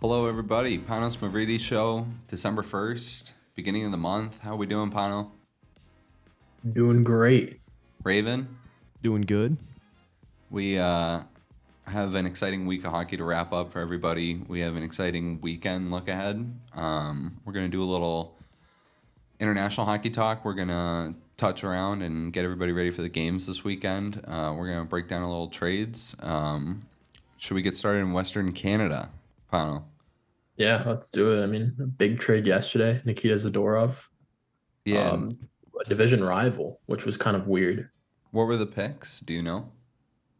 [0.00, 0.78] Hello, everybody.
[0.78, 4.40] Panos Mavridi Show, December 1st, beginning of the month.
[4.42, 5.32] How are we doing, Pano?
[6.72, 7.58] Doing great.
[8.04, 8.46] Raven?
[9.02, 9.56] Doing good.
[10.50, 11.22] We uh,
[11.88, 14.40] have an exciting week of hockey to wrap up for everybody.
[14.46, 16.48] We have an exciting weekend look ahead.
[16.76, 18.36] Um, we're going to do a little
[19.40, 20.44] international hockey talk.
[20.44, 24.22] We're going to touch around and get everybody ready for the games this weekend.
[24.28, 26.14] Uh, we're going to break down a little trades.
[26.22, 26.82] Um,
[27.36, 29.10] should we get started in Western Canada,
[29.52, 29.84] Pano?
[30.56, 31.42] Yeah, let's do it.
[31.42, 33.00] I mean, a big trade yesterday.
[33.04, 34.08] Nikita Zadorov,
[34.84, 35.10] Yeah.
[35.10, 35.38] um,
[35.80, 37.90] a division rival, which was kind of weird.
[38.30, 39.20] what were the picks?
[39.20, 39.72] Do you know?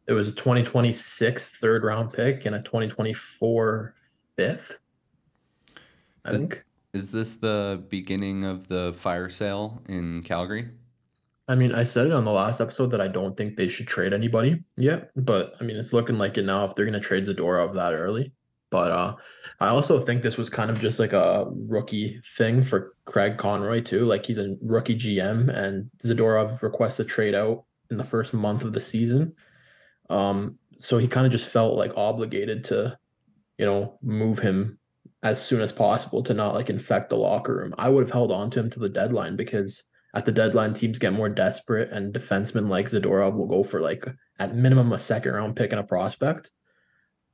[0.05, 3.95] It was a 2026 third round pick and a 2024
[4.37, 4.79] fifth.
[6.25, 6.65] I Is- think.
[6.93, 10.69] Is this the beginning of the fire sale in Calgary?
[11.47, 13.87] I mean, I said it on the last episode that I don't think they should
[13.87, 16.99] trade anybody yet, but I mean, it's looking like it now if they're going to
[16.99, 18.31] trade Zadorov that early.
[18.71, 19.15] But uh,
[19.59, 23.81] I also think this was kind of just like a rookie thing for Craig Conroy
[23.81, 24.05] too.
[24.05, 28.63] Like he's a rookie GM, and Zadorov requests a trade out in the first month
[28.63, 29.33] of the season.
[30.09, 32.97] Um, so he kind of just felt like obligated to,
[33.57, 34.79] you know, move him
[35.23, 37.75] as soon as possible to not like infect the locker room.
[37.77, 39.83] I would have held on to him to the deadline because
[40.13, 44.03] at the deadline, teams get more desperate, and defensemen like Zadorov will go for like
[44.39, 46.49] at minimum a second round pick and a prospect.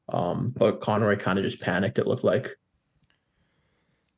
[0.10, 1.98] Um, but Conroy kind of just panicked.
[1.98, 2.56] It looked like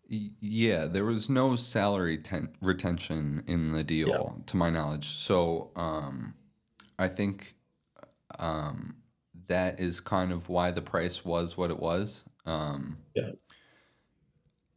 [0.10, 5.06] Yeah, there was no salary ten- retention in the deal, to my knowledge.
[5.08, 6.34] So um,
[6.98, 7.56] I think
[8.40, 8.98] um,
[9.48, 12.24] that is kind of why the price was what it was.
[12.46, 13.32] Um, Yeah.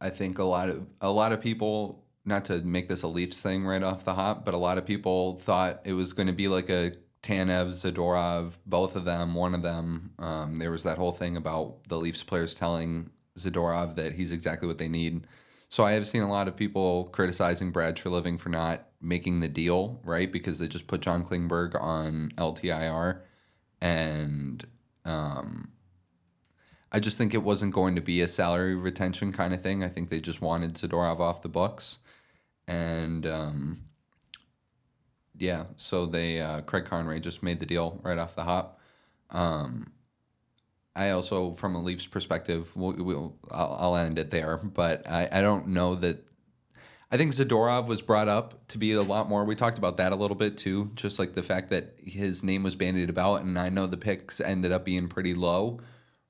[0.01, 3.41] I think a lot of a lot of people, not to make this a Leafs
[3.41, 6.33] thing right off the hop, but a lot of people thought it was going to
[6.33, 10.11] be like a Tanev, Zadorov, both of them, one of them.
[10.17, 14.67] Um, there was that whole thing about the Leafs players telling Zadorov that he's exactly
[14.67, 15.27] what they need.
[15.69, 19.47] So I have seen a lot of people criticizing Brad Treliving for not making the
[19.47, 20.31] deal, right?
[20.31, 23.21] Because they just put John Klingberg on LTIR.
[23.79, 24.65] And
[25.05, 25.71] um,
[26.91, 29.83] I just think it wasn't going to be a salary retention kind of thing.
[29.83, 31.99] I think they just wanted Zadorov off the books.
[32.67, 33.83] And um,
[35.41, 38.79] yeah, so they, uh, Craig Conroy just made the deal right off the hop.
[39.31, 39.91] Um,
[40.95, 44.57] I also, from a Leafs perspective, we'll, we'll, I'll, I'll end it there.
[44.57, 46.27] But I, I don't know that.
[47.11, 49.43] I think Zadorov was brought up to be a lot more.
[49.43, 52.61] We talked about that a little bit too, just like the fact that his name
[52.61, 55.79] was bandied about, and I know the picks ended up being pretty low.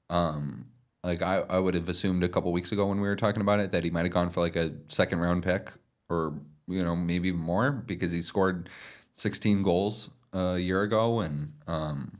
[0.10, 0.68] Um,
[1.04, 3.60] like I, I would have assumed a couple weeks ago when we were talking about
[3.60, 5.72] it that he might have gone for like a second round pick
[6.10, 8.70] or you know maybe even more because he scored
[9.16, 12.20] 16 goals a year ago and um,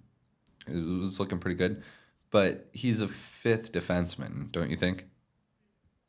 [0.68, 1.84] it was looking pretty good.
[2.30, 5.06] But he's a fifth defenseman, don't you think?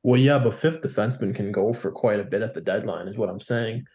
[0.04, 3.18] Well, yeah, but fifth defenseman can go for quite a bit at the deadline, is
[3.18, 3.86] what I'm saying.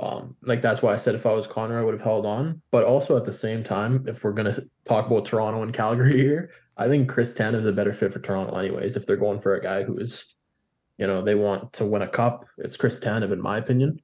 [0.00, 2.60] Um, like that's why I said if I was Connor, I would have held on.
[2.70, 6.50] But also at the same time, if we're gonna talk about Toronto and Calgary here,
[6.76, 8.96] I think Chris Tanev is a better fit for Toronto, anyways.
[8.96, 10.34] If they're going for a guy who is,
[10.98, 14.00] you know, they want to win a cup, it's Chris Tanev, in my opinion.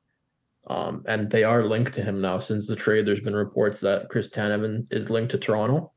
[0.68, 3.06] Um, and they are linked to him now since the trade.
[3.06, 5.92] There's been reports that Chris Tanev is linked to Toronto.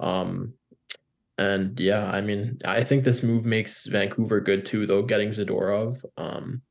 [0.00, 0.54] Um,
[1.36, 6.02] and yeah, I mean, I think this move makes Vancouver good too, though, getting Zadorov
[6.16, 6.62] um,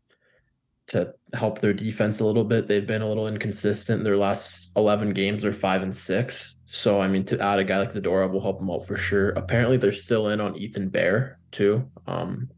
[0.88, 2.68] to help their defense a little bit.
[2.68, 4.00] They've been a little inconsistent.
[4.00, 6.60] In their last 11 games are five and six.
[6.66, 9.30] So, I mean, to add a guy like Zadorov will help them out for sure.
[9.30, 11.90] Apparently, they're still in on Ethan Bear too.
[12.08, 12.50] Um,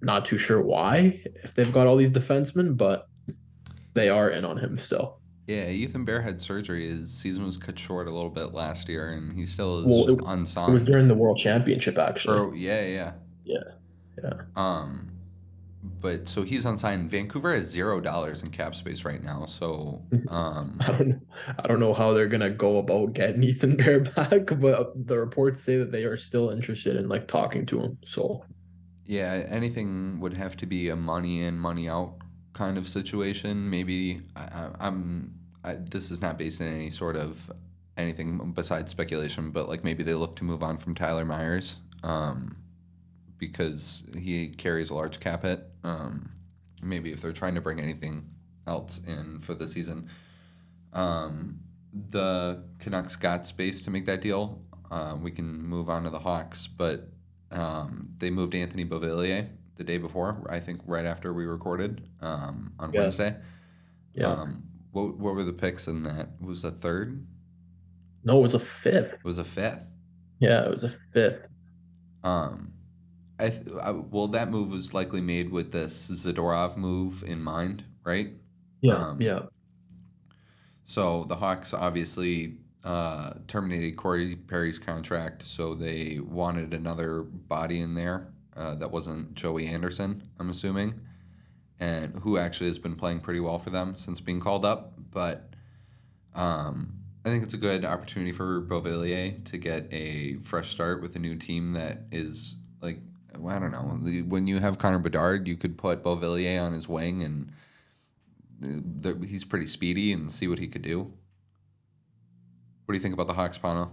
[0.00, 3.06] not too sure why, if they've got all these defensemen, but
[3.94, 5.18] they are in on him still.
[5.46, 6.88] Yeah, Ethan Bear had surgery.
[6.88, 10.14] His season was cut short a little bit last year, and he still is Well,
[10.18, 10.70] it- unsigned.
[10.70, 12.38] It was during the World Championship, actually.
[12.38, 13.12] Or yeah, yeah,
[13.44, 13.58] Yeah,
[14.22, 14.32] yeah.
[14.56, 15.10] Um,
[16.00, 17.10] but so he's unsigned.
[17.10, 19.44] Vancouver has zero dollars in cap space right now.
[19.44, 21.20] So um, I don't know.
[21.58, 25.62] I don't know how they're gonna go about getting Ethan Bear back, but the reports
[25.62, 27.98] say that they are still interested in like talking to him.
[28.06, 28.44] So
[29.04, 32.14] yeah, anything would have to be a money in, money out
[32.54, 33.68] kind of situation.
[33.68, 34.70] Maybe I.
[35.66, 37.50] I, this is not based in any sort of
[37.96, 41.78] anything besides speculation, but like maybe they look to move on from Tyler Myers.
[42.02, 42.58] Um,
[43.38, 45.66] because he carries a large cap hit.
[45.82, 46.30] Um,
[46.82, 48.26] maybe if they're trying to bring anything
[48.66, 50.08] else in for the season,
[50.92, 51.60] um,
[51.92, 54.62] the Canucks got space to make that deal.
[54.90, 57.08] Uh, we can move on to the Hawks, but
[57.50, 60.46] um, they moved Anthony Beauvillier the day before.
[60.50, 63.00] I think right after we recorded um, on Yeah.
[63.00, 63.36] Wednesday.
[64.14, 66.40] yeah, Um, what what were the picks in that?
[66.40, 67.26] Was a third?
[68.26, 69.12] no, it was a fifth.
[69.14, 69.84] It was a fifth.
[70.38, 71.46] Yeah, it was a fifth.
[72.22, 72.72] Um,
[73.38, 77.84] I, th- I well, that move was likely made with this Zadorov move in mind,
[78.04, 78.30] right?
[78.80, 79.40] Yeah, Um, yeah.
[80.84, 87.94] So the Hawks obviously uh, terminated Corey Perry's contract, so they wanted another body in
[87.94, 90.94] there uh, that wasn't Joey Anderson, I'm assuming,
[91.80, 94.94] and who actually has been playing pretty well for them since being called up.
[95.10, 95.54] But
[96.34, 101.16] um, I think it's a good opportunity for Beauvillier to get a fresh start with
[101.16, 102.98] a new team that is like
[103.34, 104.22] I don't know.
[104.28, 107.52] When you have Connor Bedard, you could put Beauvillier on his wing and
[109.04, 111.12] uh, he's pretty speedy and see what he could do.
[112.84, 113.90] What do you think about the Hawks, Pano?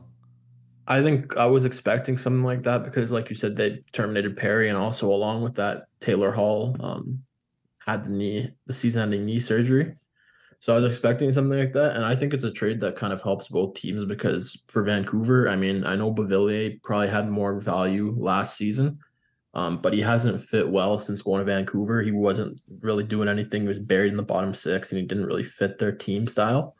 [0.88, 4.70] I think I was expecting something like that because, like you said, they terminated Perry,
[4.70, 7.24] and also along with that, Taylor Hall um,
[7.86, 9.96] had the knee, the season-ending knee surgery.
[10.60, 13.14] So I was expecting something like that, and I think it's a trade that kind
[13.14, 17.60] of helps both teams because for Vancouver, I mean, I know Beauvillier probably had more
[17.60, 19.00] value last season,
[19.54, 22.04] um, but he hasn't fit well since going to Vancouver.
[22.04, 23.64] He wasn't really doing anything.
[23.64, 26.76] He was buried in the bottom six, and he didn't really fit their team style.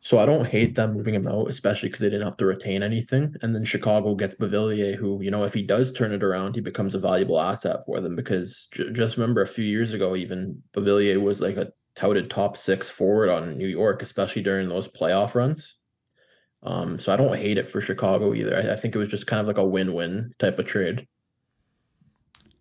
[0.00, 2.82] So I don't hate them moving him out, especially because they didn't have to retain
[2.84, 3.34] anything.
[3.42, 6.60] And then Chicago gets Beauvillier, who, you know, if he does turn it around, he
[6.60, 8.14] becomes a valuable asset for them.
[8.14, 12.56] Because j- just remember a few years ago, even Beauvillier was like a touted top
[12.56, 15.76] six forward on New York, especially during those playoff runs.
[16.62, 18.56] Um, so I don't hate it for Chicago either.
[18.56, 21.08] I, I think it was just kind of like a win-win type of trade.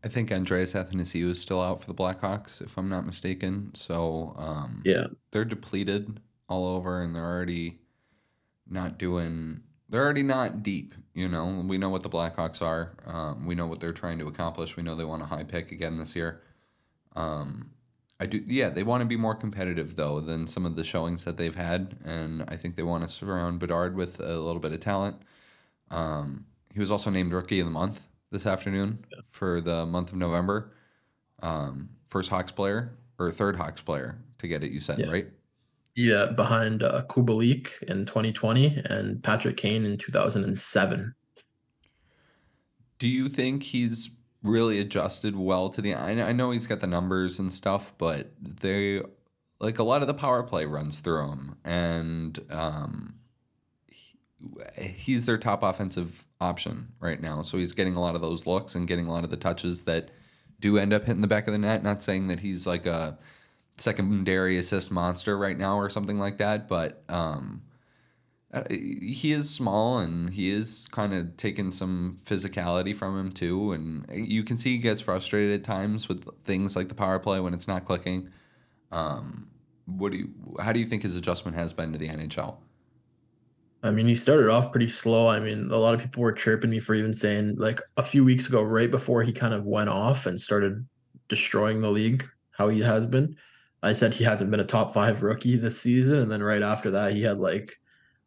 [0.04, 3.74] I think Andreas Athanasiou is still out for the Blackhawks, if I'm not mistaken.
[3.76, 5.08] So um, Yeah.
[5.32, 7.80] they're depleted all over, and they're already
[8.70, 9.62] not doing.
[9.90, 10.94] They're already not deep.
[11.14, 12.94] You know, we know what the Blackhawks are.
[13.06, 14.76] Um, we know what they're trying to accomplish.
[14.78, 16.42] We know they want a high pick again this year.
[17.16, 17.72] Um,
[18.20, 18.44] I do.
[18.46, 21.56] Yeah, they want to be more competitive though than some of the showings that they've
[21.56, 25.18] had, and I think they want to surround Bedard with a little bit of talent.
[25.92, 30.18] Um, he was also named Rookie of the Month this afternoon for the month of
[30.18, 30.72] November.
[31.42, 34.72] Um, first Hawks player or third Hawks player to get it.
[34.72, 35.08] You said Yeah.
[35.08, 35.28] right.
[35.98, 41.16] Yeah, behind uh, Kubalik in 2020 and Patrick Kane in 2007.
[43.00, 44.12] Do you think he's
[44.44, 45.96] really adjusted well to the?
[45.96, 49.02] I know he's got the numbers and stuff, but they
[49.60, 53.16] like a lot of the power play runs through him, and um,
[53.88, 54.20] he-
[54.80, 57.42] he's their top offensive option right now.
[57.42, 59.86] So he's getting a lot of those looks and getting a lot of the touches
[59.86, 60.12] that
[60.60, 61.82] do end up hitting the back of the net.
[61.82, 63.18] Not saying that he's like a
[63.78, 67.62] secondary assist monster right now or something like that, but um,
[68.54, 73.74] uh, he is small and he is kind of taking some physicality from him too
[73.74, 77.42] and you can see he gets frustrated at times with things like the power play
[77.42, 78.30] when it's not clicking
[78.94, 79.50] um,
[79.86, 80.30] what do you
[80.62, 82.58] how do you think his adjustment has been to the nhl
[83.84, 85.28] I mean, he started off pretty slow.
[85.28, 88.26] I mean, a lot of people were chirping me for even saying, like, a few
[88.26, 90.86] weeks ago, right before he kind of went off and started
[91.30, 93.38] destroying the league, how he has been.
[93.84, 96.20] I said he hasn't been a top five rookie this season.
[96.20, 97.78] And then right after that, he had like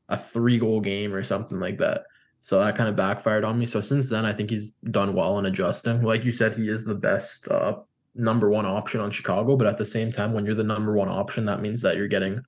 [0.08, 2.04] a three goal game or something like that.
[2.40, 3.66] So that kind of backfired on me.
[3.66, 6.02] So since then, I think he's done well in adjusting.
[6.02, 7.76] Like you said, he is the best uh,
[8.14, 9.56] number one option on Chicago.
[9.56, 12.08] But at the same time, when you're the number one option, that means that you're
[12.08, 12.40] getting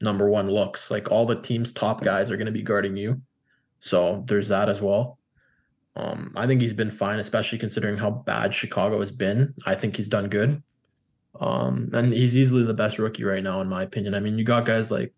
[0.00, 0.90] number one looks.
[0.90, 3.22] Like all the team's top guys are going to be guarding you.
[3.80, 5.18] So there's that as well.
[5.96, 9.54] Um, I think he's been fine, especially considering how bad Chicago has been.
[9.64, 10.62] I think he's done good.
[11.40, 14.14] Um, and he's easily the best rookie right now, in my opinion.
[14.14, 15.12] I mean, you got guys like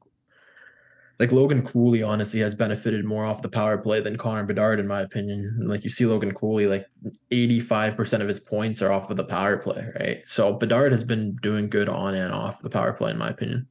[1.18, 4.87] like Logan Cooley, honestly, has benefited more off the power play than Connor Bedard, in
[4.87, 5.61] my opinion.
[5.62, 6.87] Like you see Logan Cooley, like
[7.30, 10.23] 85% of his points are off of the power play, right?
[10.26, 13.66] So Bedard has been doing good on and off the power play, in my opinion.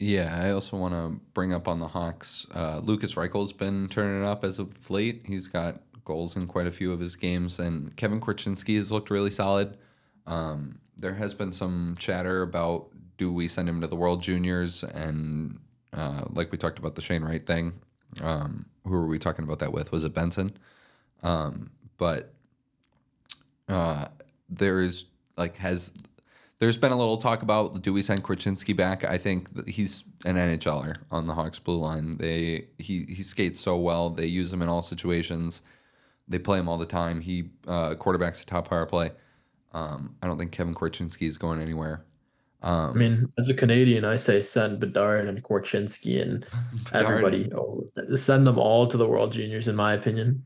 [0.00, 4.22] yeah i also want to bring up on the hawks uh, lukas reichel's been turning
[4.22, 7.58] it up as of late he's got goals in quite a few of his games
[7.58, 9.76] and kevin korchinski has looked really solid
[10.26, 14.82] um, there has been some chatter about do we send him to the world juniors
[14.82, 15.58] and
[15.92, 17.72] uh, like we talked about the Shane Wright thing.
[18.22, 19.92] Um, who were we talking about that with?
[19.92, 20.56] Was it Benson?
[21.22, 22.32] Um, but
[23.68, 24.06] uh,
[24.48, 25.92] there is like has
[26.58, 29.04] there's been a little talk about do we send Korchinski back?
[29.04, 32.12] I think he's an NHLer on the Hawks blue line.
[32.12, 34.10] They he he skates so well.
[34.10, 35.62] They use him in all situations.
[36.28, 37.20] They play him all the time.
[37.20, 39.12] He uh, quarterbacks the top power play.
[39.72, 42.04] Um, I don't think Kevin Korchinski is going anywhere.
[42.62, 46.44] I mean, as a Canadian, I say send Bedard and Korchinski and
[46.92, 47.50] everybody.
[47.54, 50.44] Oh, send them all to the World Juniors, in my opinion.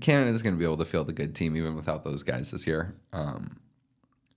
[0.00, 2.66] Canada's going to be able to field a good team even without those guys this
[2.66, 2.94] year.
[3.12, 3.60] Um,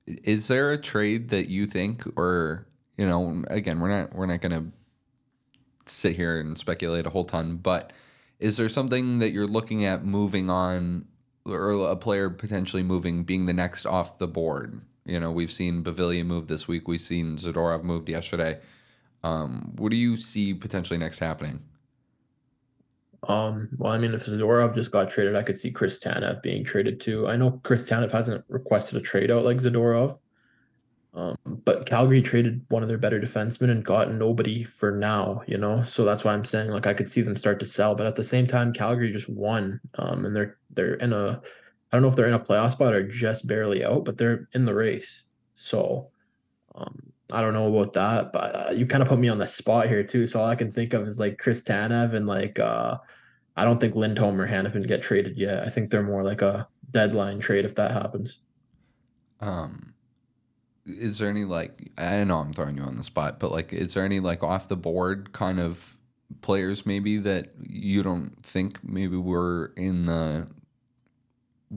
[0.05, 2.67] is there a trade that you think, or
[2.98, 4.72] you know, again, we're not we're not going to
[5.89, 7.93] sit here and speculate a whole ton, but
[8.39, 11.05] is there something that you're looking at moving on
[11.48, 14.82] or a player potentially moving being the next off the board.
[15.06, 16.88] You know, we've seen Beauvillier move this week.
[16.88, 18.60] We've seen Zadorov moved yesterday.
[19.24, 21.62] Um, what do you see potentially next happening?
[23.27, 26.63] Um, well, I mean, if Zadorov just got traded, I could see Chris Tanev being
[26.63, 27.27] traded too.
[27.27, 30.20] I know Chris Tanev hasn't requested a trade out like Zadorov,
[31.17, 35.57] um, but Calgary traded one of their better defensemen and got nobody for now, you
[35.57, 35.83] know.
[35.83, 38.15] So that's why I'm saying like I could see them start to sell, but at
[38.15, 41.41] the same time, Calgary just won, um, and they're they're in a
[41.91, 44.47] I don't know if they're in a playoff spot or just barely out, but they're
[44.53, 45.24] in the race.
[45.55, 46.12] So,
[46.75, 49.47] um, I don't know about that, but uh, you kind of put me on the
[49.47, 50.27] spot here too.
[50.27, 52.97] So all I can think of is like Chris Tanev and like uh,
[53.55, 55.63] I don't think Lindholm or Hanifin get traded yet.
[55.63, 58.38] I think they're more like a deadline trade if that happens.
[59.39, 59.95] Um,
[60.88, 63.94] is there any like I know I'm throwing you on the spot, but like, is
[63.94, 65.98] there any like off the board kind of
[66.41, 70.48] players maybe that you don't think maybe were in the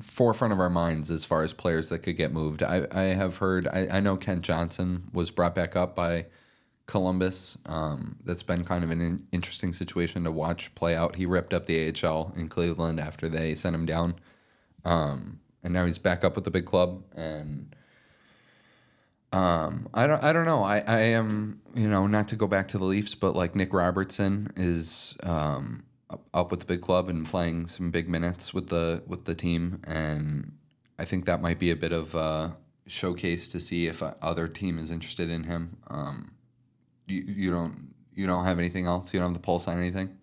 [0.00, 2.62] forefront of our minds as far as players that could get moved.
[2.62, 6.26] I, I have heard, I, I know Kent Johnson was brought back up by
[6.86, 7.58] Columbus.
[7.66, 11.16] Um, that's been kind of an in- interesting situation to watch play out.
[11.16, 14.14] He ripped up the AHL in Cleveland after they sent him down.
[14.84, 17.02] Um, and now he's back up with the big club.
[17.14, 17.74] And
[19.32, 20.62] um, I don't, I don't know.
[20.62, 23.72] I, I am, you know, not to go back to the Leafs, but like Nick
[23.72, 25.84] Robertson is, um,
[26.34, 29.80] up with the big club and playing some big minutes with the with the team,
[29.86, 30.52] and
[30.98, 32.56] I think that might be a bit of a
[32.86, 35.76] showcase to see if other team is interested in him.
[35.88, 36.32] Um,
[37.06, 39.12] you you don't you don't have anything else.
[39.14, 40.16] You don't have the pulse on anything.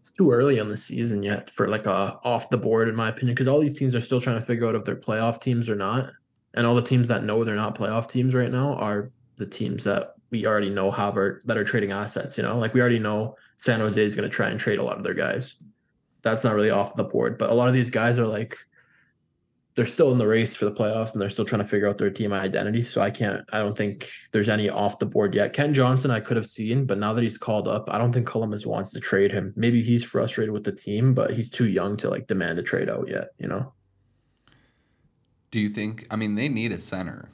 [0.00, 3.08] It's too early on the season yet for like a off the board, in my
[3.08, 5.68] opinion, because all these teams are still trying to figure out if they're playoff teams
[5.68, 6.10] or not,
[6.56, 9.84] and all the teams that know they're not playoff teams right now are the teams
[9.84, 12.36] that we already know have are that are trading assets.
[12.36, 14.82] You know, like we already know San Jose is going to try and trade a
[14.82, 15.58] lot of their guys.
[16.22, 18.58] That's not really off the board, but a lot of these guys are like
[19.76, 21.98] they're still in the race for the playoffs and they're still trying to figure out
[21.98, 22.82] their team identity.
[22.82, 25.52] So I can't I don't think there's any off the board yet.
[25.52, 28.26] Kent Johnson I could have seen, but now that he's called up, I don't think
[28.26, 29.52] Columbus wants to trade him.
[29.54, 32.88] Maybe he's frustrated with the team, but he's too young to like demand a trade
[32.88, 33.74] out yet, you know.
[35.50, 37.30] Do you think I mean they need a center.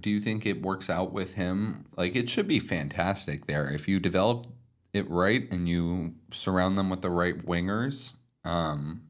[0.00, 1.86] Do you think it works out with him?
[1.96, 4.46] Like it should be fantastic there if you develop
[4.92, 9.02] it right and you surround them with the right wingers, um,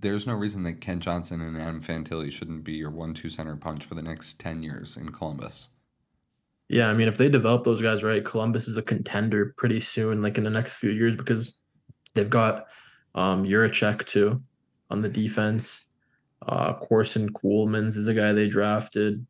[0.00, 3.84] there's no reason that Kent Johnson and Adam Fantilli shouldn't be your one-two center punch
[3.84, 5.70] for the next ten years in Columbus.
[6.68, 10.22] Yeah, I mean, if they develop those guys right, Columbus is a contender pretty soon,
[10.22, 11.58] like in the next few years, because
[12.14, 12.66] they've got
[13.14, 14.42] um Jiricek too
[14.90, 15.88] on the defense.
[16.46, 19.26] Uh Corson Ceulemans is a guy they drafted.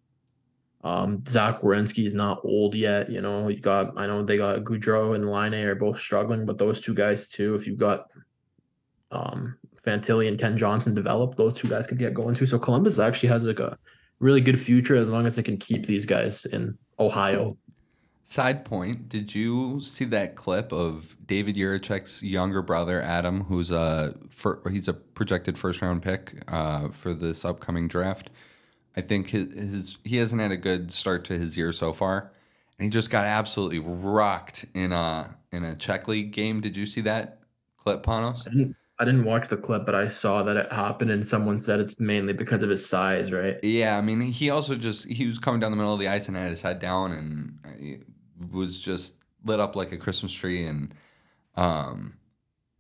[0.85, 3.11] Um, Zach Werenski is not old yet.
[3.11, 6.59] You know, you got, I know they got Gaudreau and Laine are both struggling, but
[6.59, 8.11] those two guys too, if you've got
[9.11, 12.45] um, Fantilli and Kent Johnson developed, those two guys could get going too.
[12.45, 13.79] So Columbus actually has like a
[14.19, 17.57] really good future as long as they can keep these guys in Ohio.
[18.27, 24.15] Side point: Did you see that clip of David Jiricek's younger brother Adam, who's a
[24.31, 28.31] for, he's a projected first round pick uh, for this upcoming draft?
[28.97, 32.33] I think his, his he hasn't had a good start to his year so far,
[32.79, 36.63] and he just got absolutely rocked in a in a Czech league game.
[36.63, 37.41] Did you see that
[37.77, 38.49] clip, Panos?
[38.49, 41.59] I didn't, I didn't watch the clip, but I saw that it happened, and someone
[41.59, 43.63] said it's mainly because of his size, right?
[43.63, 46.27] Yeah, I mean, he also just he was coming down the middle of the ice
[46.27, 48.05] and had his head down, and
[48.53, 50.95] was just lit up like a Christmas tree, and
[51.57, 52.15] um,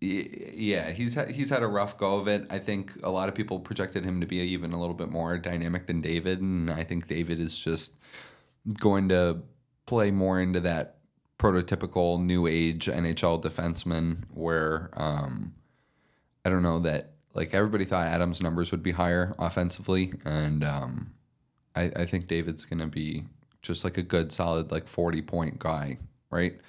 [0.00, 2.47] yeah, he's had, he's had a rough go of it.
[2.50, 5.38] I think a lot of people projected him to be even a little bit more
[5.38, 7.99] dynamic than David, and I think David is just
[8.80, 9.42] going to
[9.87, 10.97] play more into that
[11.38, 15.54] prototypical new age NHL defenseman where um,
[16.44, 21.14] I don't know that like everybody thought Adams' numbers would be higher offensively, and um,
[21.75, 23.25] I, I think David's going to be
[23.64, 25.99] just like a good solid like forty point guy,
[26.30, 26.61] right?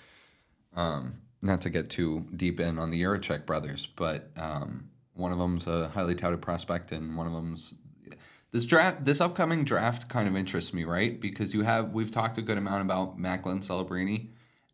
[0.76, 5.38] Um, not to get too deep in on the Jiricek brothers, but um, one of
[5.38, 7.76] them's a highly touted prospect, and one of them's
[8.52, 9.06] this draft.
[9.06, 11.20] This upcoming draft kind of interests me, right?
[11.20, 14.30] Because you have we've talked a good amount about Macklin Celebrini,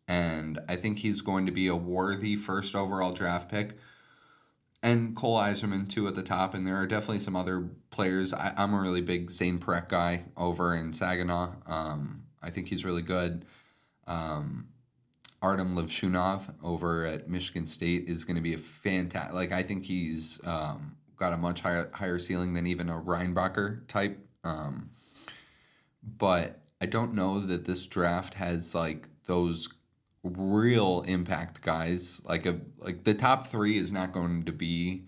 [0.08, 3.76] and I think he's going to be a worthy first overall draft pick.
[4.82, 8.32] And Cole Eiserman too at the top, and there are definitely some other players.
[8.32, 11.52] I, am a really big Zane Parekh guy over in Saginaw.
[11.66, 13.44] Um, I think he's really good.
[14.08, 14.68] Um,
[15.40, 19.34] Artem Levshunov over at Michigan State is going to be a fantastic.
[19.34, 23.86] Like I think he's um, got a much higher higher ceiling than even a Reinbacher
[23.88, 24.18] type.
[24.44, 24.90] Um,
[26.02, 29.68] but I don't know that this draft has like those
[30.22, 32.22] real impact guys.
[32.24, 35.04] Like a like the top three is not going to be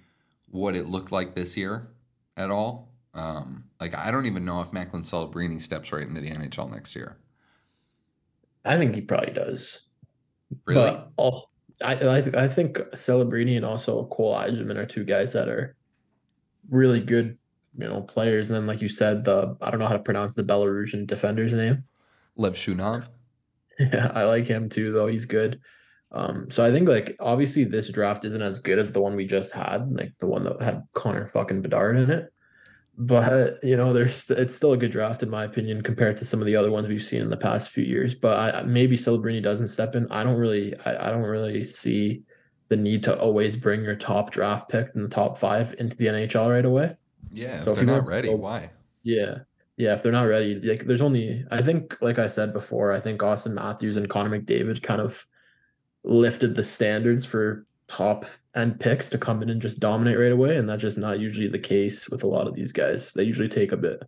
[0.51, 1.89] what it looked like this year
[2.37, 2.93] at all.
[3.15, 6.97] Um, like I don't even know if Macklin Celebrini steps right into the NHL next
[6.97, 7.19] year.
[8.65, 9.87] I think he probably does.
[10.65, 10.81] Really?
[10.81, 11.51] But all,
[11.85, 15.77] I, I I think Celebrini and also Cole Eiserman are two guys that are
[16.71, 17.39] really good,
[17.77, 18.51] you know, players.
[18.51, 21.55] And then, like you said, the I don't know how to pronounce the Belarusian defender's
[21.55, 21.85] name.
[22.37, 23.09] Lev Shunov.
[23.79, 25.09] Yeah, I like him too, though.
[25.09, 25.61] He's good.
[26.13, 29.27] Um, so I think like obviously this draft isn't as good as the one we
[29.27, 32.33] just had, like the one that had Connor fucking Bedard in it.
[32.97, 36.39] But you know, there's it's still a good draft in my opinion compared to some
[36.41, 38.15] of the other ones we've seen in the past few years.
[38.15, 40.07] But I, maybe Celebrini doesn't step in.
[40.13, 42.23] I don't really, I, I don't really see
[42.69, 46.07] the need to always bring your top draft pick in the top five into the
[46.07, 46.97] NHL right away.
[47.33, 48.71] Yeah, So if if they're he not ready, go- why?
[49.03, 49.39] Yeah.
[49.77, 53.01] Yeah, if they're not ready, like there's only I think like I said before, I
[53.01, 55.27] think Auston Matthews and Connor McDavid kind of
[56.05, 60.57] lifted the standards for top end picks to come in and just dominate right away,
[60.57, 63.13] and that's just not usually the case with a lot of these guys.
[63.13, 64.03] They usually take a bit.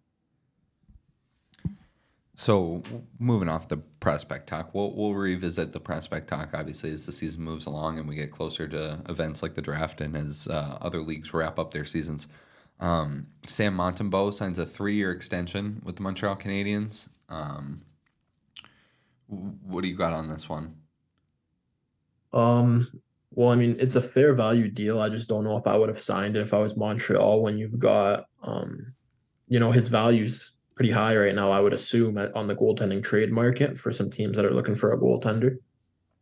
[2.39, 2.83] So
[3.19, 7.43] moving off the prospect talk, we'll we'll revisit the prospect talk obviously as the season
[7.43, 11.01] moves along and we get closer to events like the draft and as uh, other
[11.01, 12.29] leagues wrap up their seasons.
[12.81, 17.09] Um, Sam Montembeault signs a three-year extension with the Montreal Canadiens.
[17.29, 17.83] Um,
[19.29, 20.77] what do you got on this one?
[22.33, 25.01] Um, well, I mean, it's a fair value deal.
[25.01, 27.59] I just don't know if I would have signed it if I was Montreal when
[27.59, 28.95] you've got um,
[29.49, 33.33] you know, his value's pretty high right now, I would assume on the goaltending trade
[33.33, 35.59] market for some teams that are looking for a goaltender.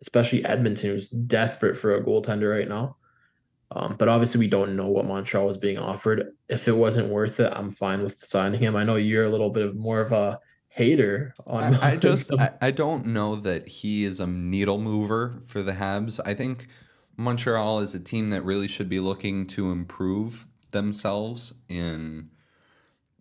[0.00, 2.96] Especially Edmonton, who's desperate for a goaltender right now.
[3.74, 6.32] Um, but obviously we don't know what Montreal is being offered.
[6.48, 8.76] If it wasn't worth it, I'm fine with signing him.
[8.76, 10.38] I know you're a little bit of more of a
[10.68, 15.40] hater on I, I just I, I don't know that he is a needle mover
[15.46, 16.20] for the Habs.
[16.24, 16.68] I think
[17.16, 22.30] Montreal is a team that really should be looking to improve themselves in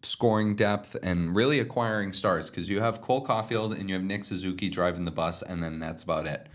[0.04, 4.26] scoring depth and really acquiring stars because you have Cole Caufield and you have Nick
[4.26, 6.48] Suzuki driving the bus and then that's about it.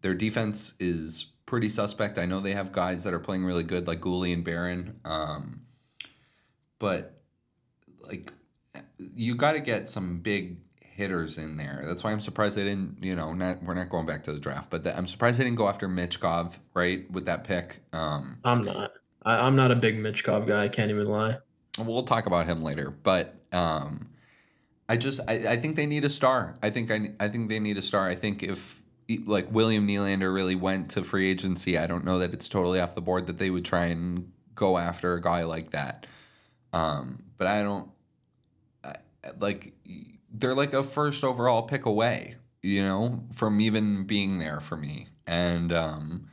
[0.00, 2.16] Their defense is pretty suspect.
[2.16, 4.98] I know they have guys that are playing really good like Guhle and Barron.
[5.04, 5.60] Um,
[6.78, 7.20] but
[8.08, 8.32] like
[8.96, 11.82] you got to get some big hitters in there.
[11.84, 13.04] That's why I'm surprised they didn't.
[13.04, 15.44] You know, not we're not going back to the draft, but the, I'm surprised they
[15.44, 17.82] didn't go after Michkov right with that pick.
[17.92, 18.92] Um, I'm not.
[19.22, 20.64] I, I'm not a big Michkov guy.
[20.64, 21.36] I can't even lie.
[21.78, 24.08] we'll talk about him later, but um,
[24.88, 26.56] I just I, I think they need a star.
[26.62, 28.08] I think I I think they need a star.
[28.08, 28.81] I think if
[29.18, 32.94] like William Nylander really went to free agency, I don't know that it's totally off
[32.94, 36.06] the board that they would try and go after a guy like that.
[36.72, 37.90] Um, but I don't
[38.84, 38.94] I,
[39.38, 39.74] like
[40.32, 45.08] they're like a first overall pick away, you know, from even being there for me.
[45.26, 46.28] And um,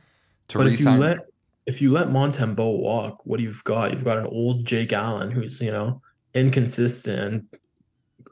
[0.48, 1.18] to But if you let
[1.66, 5.60] if you let Montembeault walk, what you've got, you've got an old Jake Allen who's
[5.60, 6.00] you know
[6.34, 7.46] inconsistent and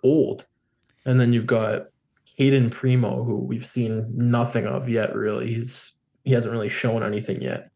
[0.03, 0.47] old,
[1.05, 1.87] and then you've got
[2.39, 5.15] Cayden Primeau who we've seen nothing of yet.
[5.15, 5.93] Really, he's
[6.25, 7.71] he hasn't really shown anything yet.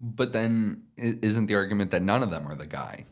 [0.00, 3.04] but then isn't the argument that none of them are the guy?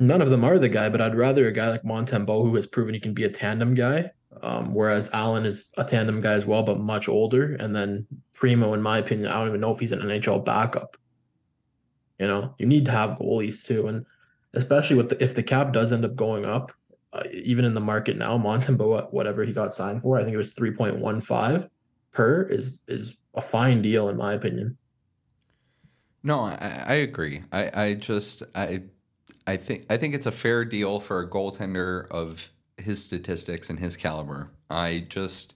[0.00, 2.66] None of them are the guy, but I'd rather a guy like Montembeault who has
[2.66, 4.10] proven he can be a tandem guy.
[4.42, 7.54] Um, whereas Allen is a tandem guy as well, but much older.
[7.54, 10.96] And then Primo, in my opinion, I don't even know if he's an NHL backup.
[12.18, 14.04] You know, you need to have goalies too, and
[14.54, 16.72] especially with the, if the cap does end up going up,
[17.14, 20.38] uh, even in the market now, Montembeault, whatever he got signed for, I think it
[20.38, 21.68] was three point one five
[22.12, 24.76] per is is a fine deal in my opinion.
[26.22, 27.42] No, I, I agree.
[27.52, 28.82] I, I just I
[29.46, 33.78] I think I think it's a fair deal for a goaltender of his statistics and
[33.78, 34.50] his caliber.
[34.68, 35.54] I just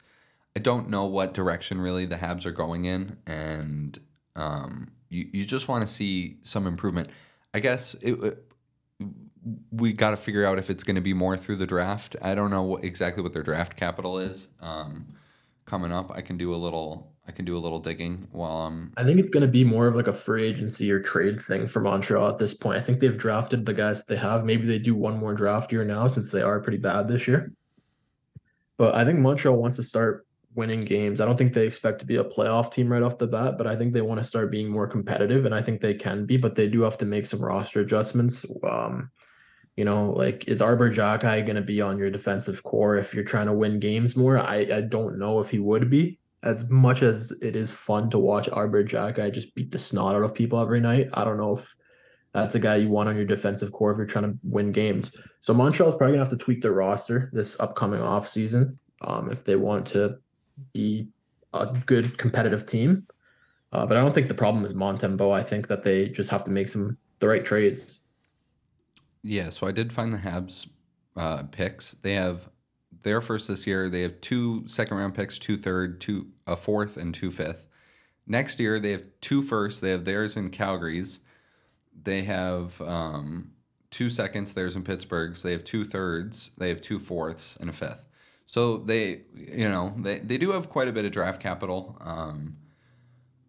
[0.54, 3.98] I don't know what direction really the Habs are going in, and
[4.36, 7.10] um, you you just want to see some improvement.
[7.52, 8.44] I guess it.
[9.70, 12.16] We got to figure out if it's going to be more through the draft.
[12.22, 15.06] I don't know what, exactly what their draft capital is um,
[15.64, 16.10] coming up.
[16.10, 17.12] I can do a little.
[17.26, 19.86] I can do a little digging while I'm I think it's going to be more
[19.86, 22.78] of like a free agency or trade thing for Montreal at this point.
[22.78, 24.46] I think they've drafted the guys they have.
[24.46, 27.52] Maybe they do one more draft year now since they are pretty bad this year.
[28.78, 31.20] But I think Montreal wants to start winning games.
[31.20, 33.66] I don't think they expect to be a playoff team right off the bat, but
[33.66, 36.38] I think they want to start being more competitive, and I think they can be.
[36.38, 38.46] But they do have to make some roster adjustments.
[38.64, 39.10] Um,
[39.78, 43.22] you know, like is Arber Xhekaj going to be on your defensive core if you're
[43.32, 44.38] trying to win games more?
[44.38, 48.18] I I don't know if he would be as much as it is fun to
[48.18, 51.56] watch Arber Xhekaj just beat the snot out of people every night, I don't know
[51.56, 51.74] if
[52.32, 55.16] that's a guy you want on your defensive core if you're trying to win games.
[55.40, 59.44] So Montreal's probably gonna have to tweak their roster this upcoming off season um, if
[59.44, 60.18] they want to
[60.72, 61.08] be
[61.54, 63.06] a good competitive team.
[63.72, 65.34] Uh, but I don't think the problem is Montembeault.
[65.34, 68.00] I think that they just have to make some the right trades.
[69.22, 70.68] Yeah, so I did find the Habs
[71.16, 71.92] uh, picks.
[71.94, 72.48] They have
[73.02, 73.88] their first this year.
[73.88, 77.68] They have two second round picks, two third, two a fourth, and two fifth.
[78.26, 79.80] Next year they have two firsts.
[79.80, 81.20] They have theirs in Calgary's.
[82.00, 83.52] They have um,
[83.90, 84.52] two seconds.
[84.52, 85.42] Theirs in Pittsburgh's.
[85.42, 86.50] They have two thirds.
[86.56, 88.06] They have two fourths and a fifth.
[88.46, 91.98] So they, you know, they, they do have quite a bit of draft capital.
[92.00, 92.56] Um,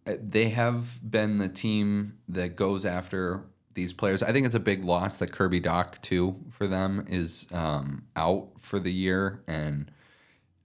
[0.05, 4.23] they have been the team that goes after these players.
[4.23, 8.49] I think it's a big loss that Kirby Dach too for them is um, out
[8.57, 9.91] for the year, and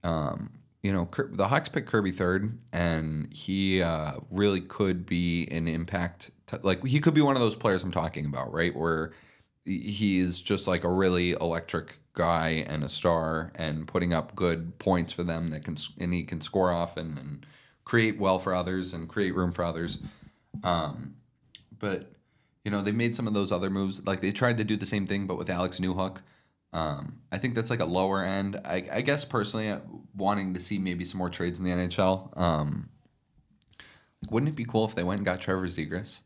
[0.03, 5.67] um, you know the Hawks picked Kirby third, and he uh, really could be an
[5.67, 6.31] impact.
[6.47, 8.75] T- like he could be one of those players I'm talking about, right?
[8.75, 9.11] Where
[9.65, 14.77] he is just like a really electric guy and a star, and putting up good
[14.79, 17.45] points for them that can and he can score often and
[17.83, 19.99] create well for others and create room for others.
[20.63, 21.15] Um,
[21.77, 22.14] but
[22.65, 24.05] you know, they made some of those other moves.
[24.05, 26.17] Like they tried to do the same thing, but with Alex Newhook.
[26.73, 28.59] Um, I think that's like a lower end.
[28.65, 29.79] I, I guess personally, uh,
[30.13, 32.37] wanting to see maybe some more trades in the NHL.
[32.37, 32.89] Um,
[34.29, 36.21] wouldn't it be cool if they went and got Trevor Zegras?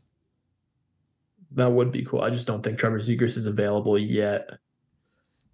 [1.52, 2.22] That would be cool.
[2.22, 4.50] I just don't think Trevor Zegras is available yet.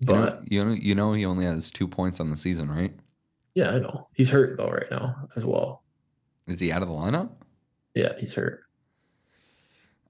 [0.00, 2.70] But you know, you know, you know, he only has two points on the season,
[2.70, 2.94] right?
[3.54, 4.08] Yeah, I know.
[4.14, 5.82] He's hurt though right now as well.
[6.46, 7.30] Is he out of the lineup?
[7.94, 8.65] Yeah, he's hurt.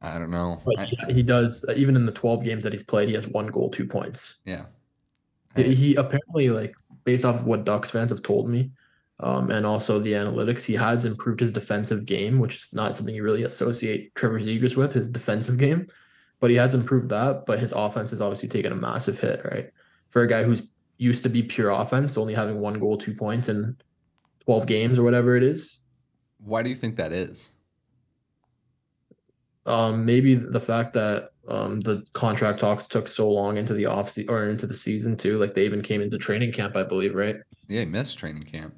[0.03, 0.61] I don't know.
[0.65, 3.27] But I, he, he does even in the 12 games that he's played, he has
[3.27, 4.39] one goal, two points.
[4.45, 4.67] yeah.
[5.57, 8.71] He, he apparently like based off of what Ducks fans have told me,
[9.21, 13.15] um, and also the analytics, he has improved his defensive game, which is not something
[13.15, 15.89] you really associate Trevor Zegras with, his defensive game.
[16.39, 19.71] But he has improved that, but his offense has obviously taken a massive hit, right?
[20.11, 23.49] For a guy who's used to be pure offense, only having one goal, two points
[23.49, 23.77] in
[24.45, 25.81] 12 games or whatever it is.
[26.39, 27.53] Why do you think that is?
[29.67, 34.11] Um, maybe the fact that um, the contract talks took so long into the off
[34.11, 35.39] se- or into the season too.
[35.39, 37.37] Like they even came into training camp, I believe, right?
[37.69, 38.75] Yeah, he missed training camp.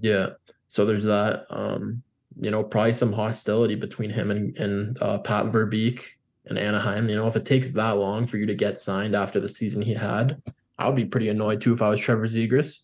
[0.00, 0.30] Yeah.
[0.68, 1.46] So there's that.
[1.50, 2.02] Um,
[2.38, 6.02] you know, probably some hostility between him and and uh, Pat Verbeek
[6.46, 7.08] and Anaheim.
[7.08, 9.82] You know, if it takes that long for you to get signed after the season
[9.82, 10.42] he had,
[10.78, 12.80] I would be pretty annoyed too if I was Trevor Zegras.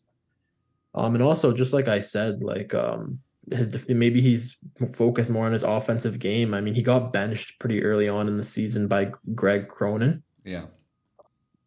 [0.95, 4.57] Um, and also just like I said, like um, his maybe he's
[4.95, 6.55] focused more on his offensive game.
[6.55, 10.67] I mean, he got benched pretty early on in the season by Greg Cronin Yeah.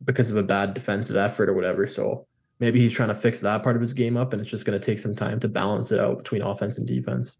[0.03, 1.85] because of a bad defensive effort or whatever.
[1.88, 2.27] So
[2.59, 4.79] maybe he's trying to fix that part of his game up, and it's just going
[4.79, 7.38] to take some time to balance it out between offense and defense.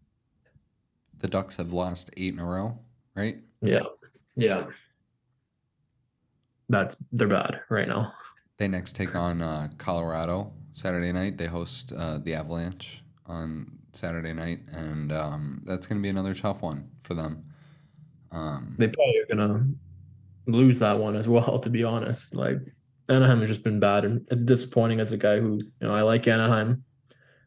[1.18, 2.78] The Ducks have lost eight in a row,
[3.14, 3.38] right?
[3.62, 3.84] Yeah,
[4.36, 4.66] yeah.
[6.68, 8.12] That's they're bad right now.
[8.58, 11.38] They next take on uh, Colorado Saturday night.
[11.38, 16.34] They host uh, the Avalanche on Saturday night, and um, that's going to be another
[16.34, 17.44] tough one for them.
[18.32, 19.66] Um, They probably are gonna
[20.46, 21.58] lose that one as well.
[21.62, 22.58] To be honest, like
[23.08, 26.02] Anaheim has just been bad, and it's disappointing as a guy who you know I
[26.02, 26.84] like Anaheim.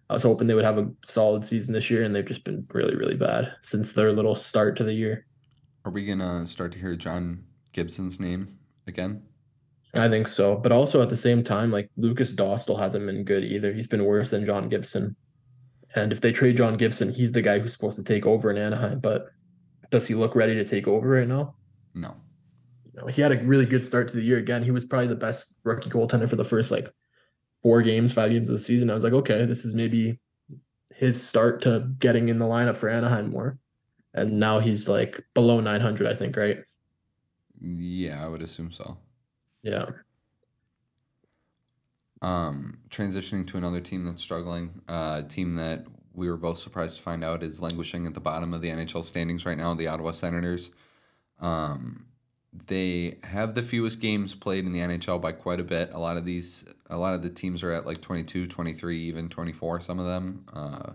[0.10, 2.66] I was hoping they would have a solid season this year, and they've just been
[2.74, 5.26] really, really bad since their little start to the year.
[5.86, 8.58] are we going to start to hear John Gibson's name
[8.88, 9.22] again?
[9.94, 13.44] I think so, but also at the same time, like Lukas Dostal hasn't been good
[13.44, 13.74] either.
[13.74, 15.16] He's been worse than John Gibson.
[15.96, 18.58] And if they trade John Gibson, he's the guy who's supposed to take over in
[18.58, 19.00] Anaheim.
[19.00, 19.30] But
[19.90, 21.56] does he look ready to take over right now?
[21.96, 22.16] No.
[22.86, 24.38] You know, he had a really good start to the year.
[24.38, 26.88] Again, he was probably the best rookie goaltender for the first like
[27.64, 28.90] four games, five games of the season.
[28.90, 30.20] I was like, okay, this is maybe
[30.94, 33.58] his start to getting in the lineup for Anaheim more.
[34.14, 36.60] And now he's like below 900, I think, right?
[37.62, 38.98] Yeah, I would assume so.
[39.64, 39.86] Yeah.
[42.22, 46.98] Um, transitioning to another team that's struggling, uh, a team that we were both surprised
[46.98, 49.88] to find out is languishing at the bottom of the NHL standings right now, the
[49.88, 50.72] Ottawa Senators.
[51.40, 52.06] Um,
[52.68, 55.94] they have the fewest games played in the NHL by quite a bit.
[55.94, 59.30] A lot of these, a lot of the teams are at like 22, 23, even
[59.30, 60.46] 24, some of them.
[60.52, 60.92] Uh,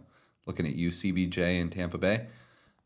[0.46, 2.26] looking at UCBJ and Tampa Bay.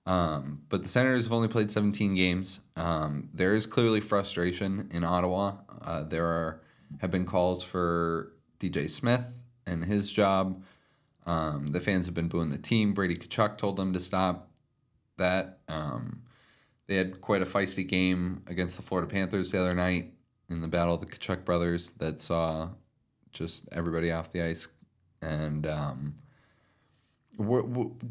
[0.07, 2.61] Um, but the Senators have only played 17 games.
[2.77, 5.57] Um, there is clearly frustration in Ottawa.
[5.83, 6.63] Uh, there are
[7.01, 10.63] have been calls for DJ Smith and his job.
[11.27, 12.95] Um, the fans have been booing the team.
[12.95, 14.51] Brady Tkachuk told them to stop
[15.19, 15.59] that.
[15.69, 16.23] Um,
[16.87, 20.15] they had quite a feisty game against the Florida Panthers the other night
[20.49, 22.71] in the battle of the Kachuk brothers that saw
[23.31, 24.69] just everybody off the ice.
[25.21, 26.15] And um,
[27.37, 27.63] what,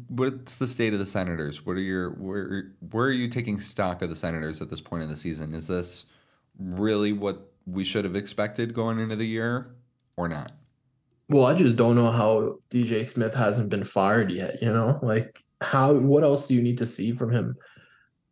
[0.08, 1.66] what's the state of the Senators?
[1.66, 5.02] What are your where where are you taking stock of the Senators at this point
[5.02, 5.54] in the season?
[5.54, 6.06] Is this
[6.58, 9.74] really what we should have expected going into the year,
[10.16, 10.52] or not?
[11.28, 14.98] Well, I just don't know how DJ Smith hasn't been fired yet, you know?
[15.02, 17.56] Like how what else do you need to see from him?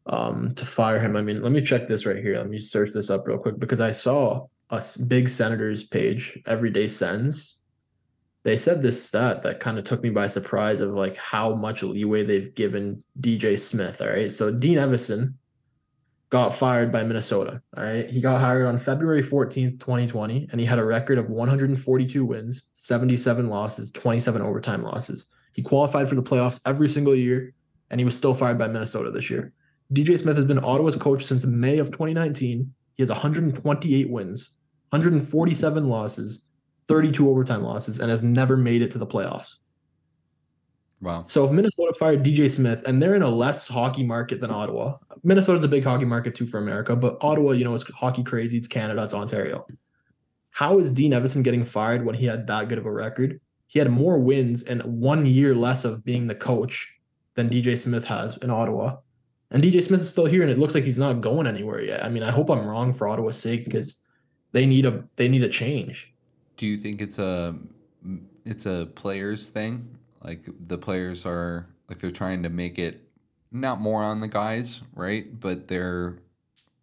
[0.06, 1.16] um, to fire him.
[1.16, 2.36] I mean, let me check this right here.
[2.36, 6.88] Let me search this up real quick because I saw a big Senators page, Everyday
[6.88, 7.60] Sens.
[8.44, 11.82] They said this stat that kind of took me by surprise of like how much
[11.82, 14.00] leeway they've given DJ Smith.
[14.00, 14.32] All right.
[14.32, 15.34] So Dean Evason
[16.30, 17.62] got fired by Minnesota.
[17.76, 18.08] All right.
[18.10, 22.66] He got hired on February 14th, 2020, and he had a record of 142 wins,
[22.74, 25.30] 77 losses, 27 overtime losses.
[25.52, 27.54] He qualified for the playoffs every single year,
[27.90, 29.52] and he was still fired by Minnesota this year.
[29.92, 32.72] DJ Smith has been Ottawa's coach since May of 2019.
[32.96, 34.50] He has 128 wins,
[34.90, 36.46] 147 losses,
[36.88, 39.56] 32 overtime losses, and has never made it to the playoffs.
[41.06, 41.22] Wow.
[41.28, 44.96] So if Minnesota fired DJ Smith and they're in a less hockey market than Ottawa,
[45.22, 48.56] Minnesota's a big hockey market too for America, but Ottawa, you know, is hockey crazy.
[48.56, 49.64] It's Canada, it's Ontario.
[50.50, 53.40] How is Dean Evason getting fired when he had that good of a record?
[53.68, 56.92] He had more wins and one year less of being the coach
[57.36, 58.96] than DJ Smith has in Ottawa.
[59.52, 62.04] And DJ Smith is still here, and it looks like he's not going anywhere yet.
[62.04, 64.02] I mean, I hope I'm wrong for Ottawa's sake because
[64.50, 66.12] they need a they need a change.
[66.56, 67.54] Do you think it's a
[68.44, 69.95] it's a players thing?
[70.26, 73.08] Like the players are like they're trying to make it
[73.52, 75.38] not more on the guys, right?
[75.38, 76.18] But they're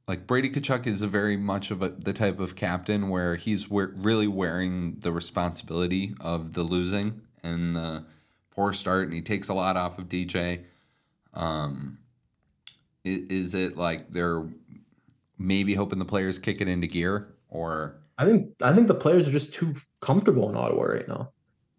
[0.08, 3.70] like Brady Tkachuk is a very much of a, the type of captain where he's
[3.70, 8.06] we- really wearing the responsibility of the losing and the
[8.52, 10.64] poor start, and he takes a lot off of DJ.
[11.34, 11.98] Um,
[13.04, 14.48] is it like they're
[15.38, 19.28] maybe hoping the players kick it into gear, or I think I think the players
[19.28, 21.32] are just too comfortable in Ottawa right now.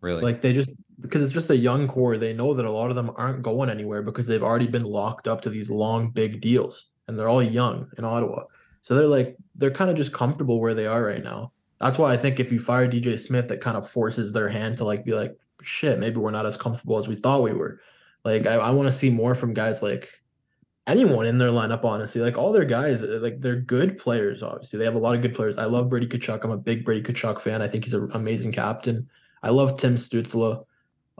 [0.03, 0.21] really?
[0.21, 2.19] Like they just because it's just a young core.
[2.19, 5.29] They know that a lot of them aren't going anywhere because they've already been locked
[5.29, 8.45] up to these long big deals, and they're all young in Ottawa.
[8.83, 11.53] So they're like they're kind of just comfortable where they are right now.
[11.81, 14.77] That's why I think if you fire DJ Smith, that kind of forces their hand
[14.79, 17.81] to like be like, shit, maybe we're not as comfortable as we thought we were.
[18.25, 20.09] Like I, I want to see more from guys like
[20.87, 22.21] anyone in their lineup, honestly.
[22.21, 24.79] Like all their guys, uh, like they're good players, obviously.
[24.79, 25.57] They have a lot of good players.
[25.57, 26.45] I love Brady Tkachuk.
[26.45, 27.63] I'm a big Brady Tkachuk fan.
[27.63, 29.09] I think he's an amazing captain.
[29.43, 30.65] I love Tim Stützle.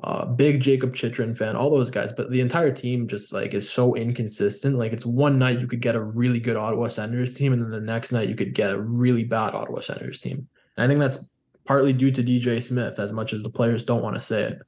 [0.03, 3.71] Uh, big Jakob Chychrun fan, all those guys, but the entire team just like is
[3.71, 4.77] so inconsistent.
[4.77, 7.71] Like it's one night you could get a really good Ottawa Senators team, and then
[7.71, 10.49] the next night you could get a really bad Ottawa Senators team.
[10.77, 11.33] And I think that's
[11.65, 14.59] partly due to DJ Smith, as much as the players don't want to say it.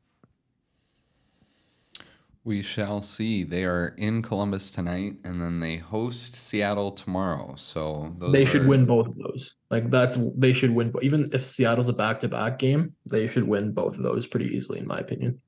[2.47, 3.43] We shall see.
[3.43, 7.55] They are in Columbus tonight, and then they host Seattle tomorrow.
[7.57, 9.57] So those they should are- win both of those.
[9.69, 10.93] Like that's they should win.
[11.03, 14.47] Even if Seattle's a back to back game, they should win both of those pretty
[14.57, 15.41] easily, in my opinion.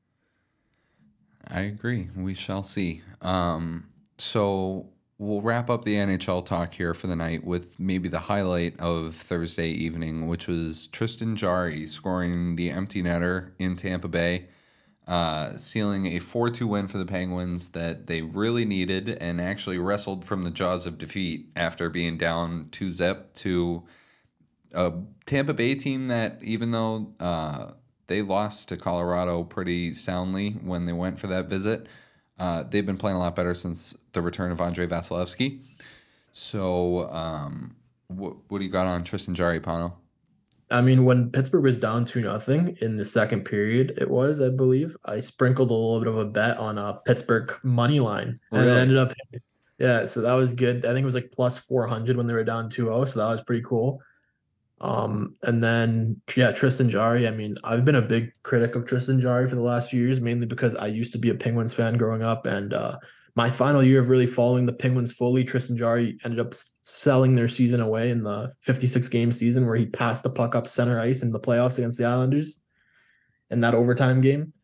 [1.46, 2.08] I agree.
[2.16, 3.02] We shall see.
[3.22, 3.84] Um,
[4.18, 8.78] so we'll wrap up the NHL talk here for the night with maybe the highlight
[8.80, 14.48] of Thursday evening, which was Tristan Jarry scoring the empty netter in Tampa Bay,
[15.08, 19.78] uh, sealing a 4 2 win for the Penguins that they really needed and actually
[19.78, 23.84] wrestled from the jaws of defeat after being down 2 zip to
[24.74, 24.92] a
[25.24, 27.72] Tampa Bay team that, even though uh,
[28.06, 31.86] they lost to Colorado pretty soundly when they went for that visit,
[32.38, 35.66] uh, they've been playing a lot better since the return of Andrei Vasilevskiy.
[36.32, 37.76] So, um,
[38.08, 39.94] what, what do you got on Tristan Jarry, Pano?
[40.70, 44.50] I mean, when Pittsburgh was down two nothing in the second period, it was, I
[44.50, 48.66] believe, I sprinkled a little bit of a bet on a Pittsburgh money line, and
[48.66, 48.76] Really?
[48.76, 49.12] it ended up,
[49.78, 50.06] yeah.
[50.06, 50.84] So that was good.
[50.84, 53.32] I think it was like plus four hundred when they were down 2-0, so that
[53.32, 54.02] was pretty cool.
[54.80, 57.26] Um, and then yeah, Tristan Jarry.
[57.26, 60.20] I mean, I've been a big critic of Tristan Jarry for the last few years,
[60.20, 62.98] mainly because I used to be a Penguins fan growing up, and uh,
[63.34, 66.52] my final year of really following the Penguins fully, Tristan Jarry ended up
[66.88, 70.66] selling their season away in the 56 game season where he passed the puck up
[70.66, 72.62] center ice in the playoffs against the Islanders
[73.50, 74.54] in that overtime game.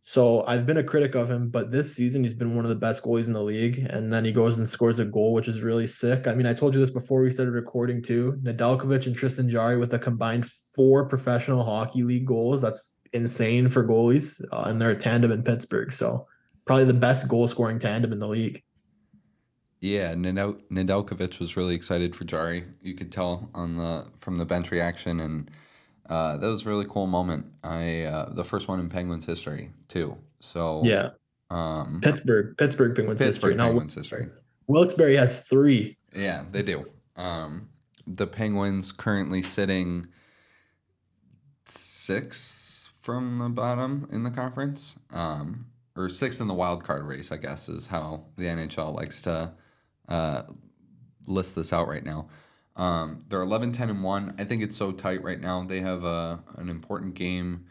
[0.00, 2.74] So I've been a critic of him, but this season he's been one of the
[2.74, 3.86] best goalies in the league.
[3.90, 6.26] And then he goes and scores a goal, which is really sick.
[6.26, 8.38] I mean, I told you this before we started recording too.
[8.42, 12.62] Nedeljkovic and Tristan Jarry with a combined four professional hockey league goals.
[12.62, 15.92] That's insane for goalies, uh, and they're a tandem in Pittsburgh.
[15.92, 16.26] So
[16.64, 18.62] probably the best goal scoring tandem in the league.
[19.80, 22.64] Yeah, Nedel- Nedeljkovic was really excited for Jarry.
[22.82, 25.50] You could tell on the from the bench reaction, and
[26.08, 27.46] uh, that was a really cool moment.
[27.62, 30.16] I uh, the first one in Penguins history too.
[30.40, 31.10] So Yeah,
[31.50, 33.32] um, Pittsburgh, Pittsburgh Penguins history.
[33.32, 34.26] Pittsburgh Now Penguins history.
[34.66, 35.96] Wilkes-Barre has three.
[36.14, 36.84] Yeah, they do.
[37.16, 37.68] Um,
[38.06, 40.08] the Penguins currently sitting
[41.64, 47.30] six from the bottom in the conference, um, or six in the wild card race.
[47.32, 49.52] I guess is how the NHL likes to
[50.08, 50.42] uh,
[51.26, 52.28] list this out right now.
[52.76, 54.36] Um, they're 11, 10, and 1.
[54.38, 55.64] I think it's so tight right now.
[55.64, 57.66] They have a, an important game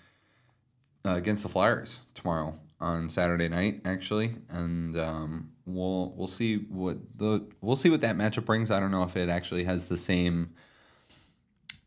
[1.05, 4.35] uh, against the Flyers tomorrow on Saturday night, actually.
[4.49, 8.69] And um, we'll we'll see what the we'll see what that matchup brings.
[8.69, 10.53] I don't know if it actually has the same.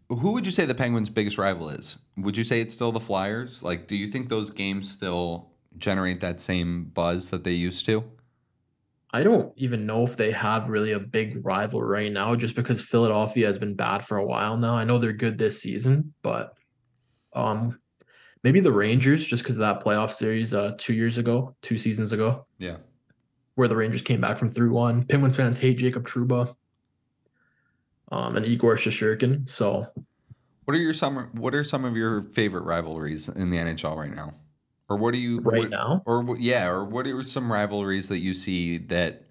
[0.09, 1.99] Who would you say the Penguins' biggest rival is?
[2.17, 3.63] Would you say it's still the Flyers?
[3.63, 8.03] Like, do you think those games still generate that same buzz that they used to?
[9.13, 12.81] I don't even know if they have really a big rival right now, just because
[12.81, 14.77] Philadelphia has been bad for a while now.
[14.77, 16.55] I know they're good this season, but
[17.33, 17.81] um,
[18.45, 22.13] maybe the Rangers, just because of that playoff series uh two years ago, two seasons
[22.13, 22.77] ago, Yeah.
[23.57, 25.05] where the Rangers came back from three one.
[25.05, 26.55] Penguins fans hate Jacob Trouba,
[28.13, 29.49] um, and Igor Shesterkin.
[29.51, 29.87] So
[30.65, 34.15] What are your some What are some of your favorite rivalries in the NHL right
[34.15, 34.35] now,
[34.91, 38.19] or what do you right what- now, or yeah, or what are some rivalries that
[38.19, 39.23] you see that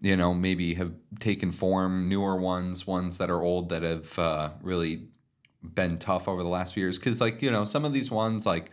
[0.00, 4.50] you know maybe have taken form, newer ones, ones that are old that have uh,
[4.62, 5.06] really
[5.62, 6.98] been tough over the last few years?
[6.98, 8.70] Because like you know some of these ones like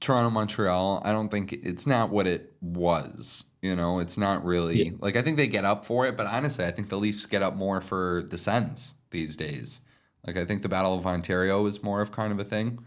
[0.00, 3.44] Toronto, Montreal, I don't think it's not what it was.
[3.62, 4.90] You know, it's not really Yeah.
[5.00, 7.42] like I think they get up for it, but honestly, I think the Leafs get
[7.42, 9.80] up more for the Sens these days.
[10.26, 12.78] Like I think the Battle of Ontario is more of kind of a thing.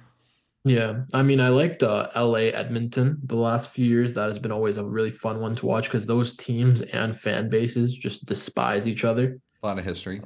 [0.69, 1.01] Yeah.
[1.13, 2.53] I mean, I liked uh, L.A.
[2.53, 4.13] Edmonton the last few years.
[4.13, 7.49] That has been always a really fun one to watch because those teams and fan
[7.49, 9.39] bases just despise each other.
[9.63, 10.21] A lot of history.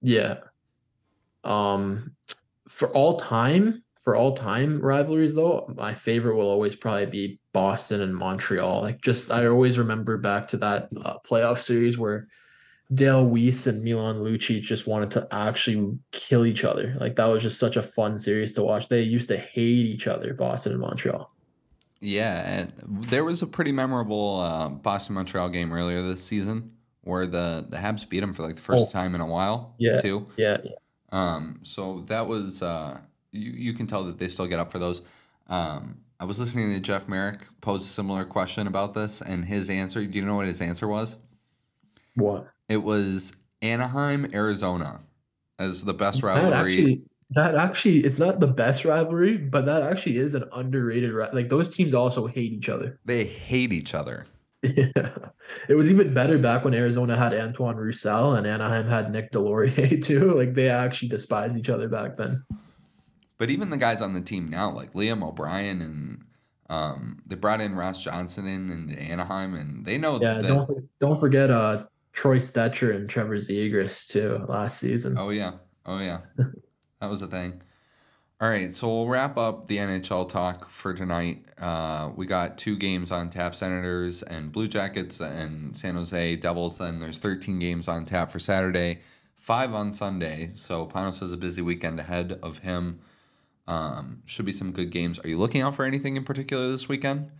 [0.00, 0.38] Yeah.
[1.44, 2.12] Um,
[2.68, 8.00] for all time, for all time rivalries though, my favorite will always probably be Boston
[8.00, 8.80] and Montreal.
[8.80, 12.28] Like just I always remember back to that uh, playoff series where
[12.94, 16.96] Dale Weise and Milan Lucic just wanted to actually kill each other.
[16.98, 18.88] Like that was just such a fun series to watch.
[18.88, 21.30] They used to hate each other, Boston and Montreal.
[22.00, 22.72] Yeah, and
[23.08, 26.72] there was a pretty memorable uh, Boston Montreal game earlier this season
[27.02, 28.90] where the the Habs beat them for like the first Oh.
[28.90, 29.74] time in a while.
[29.78, 30.00] Yeah.
[30.00, 30.26] too.
[30.36, 30.58] Yeah,
[31.10, 33.00] Um, so that was uh,
[33.32, 35.02] you you can tell that they still get up for those.
[35.48, 39.68] Um, I was listening to Jeff Marek pose a similar question about this, and his
[39.68, 40.04] answer.
[40.06, 41.16] Do you know what his answer was?
[42.14, 42.48] what?
[42.68, 45.00] It was Anaheim, Arizona,
[45.58, 46.54] as the best That rivalry.
[46.54, 51.12] actually, that actually, it's not the best rivalry, but that actually is an underrated.
[51.32, 52.98] Like those teams also hate each other.
[53.04, 54.26] they hate each other.
[54.64, 55.16] Yeah,
[55.68, 60.04] it was even better back when Arizona had Antoine Roussel and Anaheim had Nick Deslauriers
[60.04, 60.34] too.
[60.34, 62.42] Like they actually despise each other back then.
[63.38, 66.24] But even the guys on the team now, like Liam O'Brien and
[66.68, 70.42] um, they brought in Ross Johnston in into Anaheim, and they know Yeah, that.
[70.48, 71.84] don't don't forget uh
[72.18, 75.16] Troy Stecher and Trevor Zegras too last season.
[75.16, 75.52] Oh yeah,
[75.86, 76.22] oh yeah,
[77.00, 77.62] that was a thing.
[78.40, 81.44] All right, so we'll wrap up the NHL talk for tonight.
[81.60, 86.78] Uh, we got two games on tap: Senators and Blue Jackets, and San Jose Devils.
[86.78, 88.98] Then there's 13 games on tap for Saturday,
[89.36, 90.48] five on Sunday.
[90.48, 92.98] So Panos has a busy weekend ahead of him.
[93.68, 95.20] Um, should be some good games.
[95.20, 97.30] Are you looking out for anything in particular this weekend?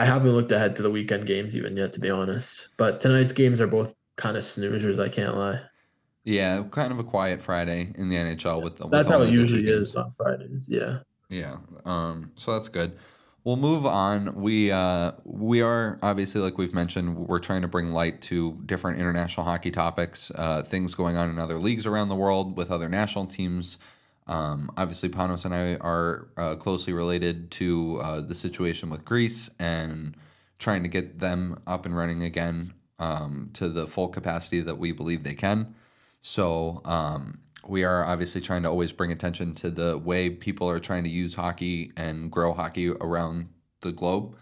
[0.00, 2.68] I haven't looked ahead to the weekend games even yet, to be honest.
[2.78, 4.98] But tonight's games are both kind of snoozers.
[4.98, 5.60] I can't lie.
[6.24, 8.84] Yeah, kind of a quiet Friday in the NHL with the.
[8.84, 9.90] with That's how it usually games.
[9.90, 10.68] is on Fridays.
[10.70, 11.00] Yeah.
[11.28, 11.58] Yeah.
[11.84, 12.96] Um, so that's good.
[13.44, 14.34] We'll move on.
[14.36, 18.98] We uh, we are obviously, like we've mentioned, we're trying to bring light to different
[19.00, 22.88] international hockey topics, uh, things going on in other leagues around the world with other
[22.88, 23.76] national teams.
[24.30, 29.50] Um, obviously, Panos and I are uh, closely related to uh, the situation with Greece
[29.58, 30.16] and
[30.60, 34.92] trying to get them up and running again um, to the full capacity that we
[34.92, 35.74] believe they can.
[36.20, 40.78] So um, we are obviously trying to always bring attention to the way people are
[40.78, 43.48] trying to use hockey and grow hockey around
[43.80, 44.36] the globe.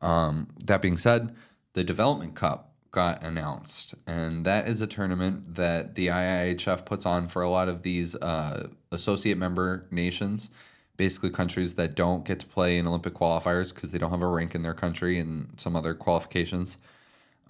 [0.00, 1.34] Um, that being said,
[1.72, 7.26] the Development Cup got announced, and that is a tournament that the IIHF puts on
[7.26, 10.50] for a lot of these uh, associate member nations,
[10.96, 14.28] basically countries that don't get to play in Olympic qualifiers because they don't have a
[14.28, 16.78] rank in their country and some other qualifications.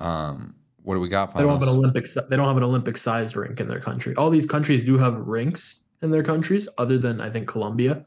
[0.00, 1.34] Um, what do we got?
[1.34, 2.06] They don't have an Olympic.
[2.30, 4.14] They don't have an Olympic sized rink in their country.
[4.16, 8.06] All these countries do have rinks in their countries, other than I think Colombia.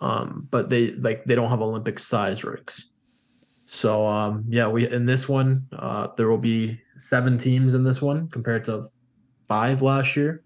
[0.00, 2.90] Um, but they like they don't have Olympic sized rinks.
[3.66, 8.00] So um, yeah, we in this one uh, there will be seven teams in this
[8.00, 8.86] one compared to
[9.44, 10.42] five last year.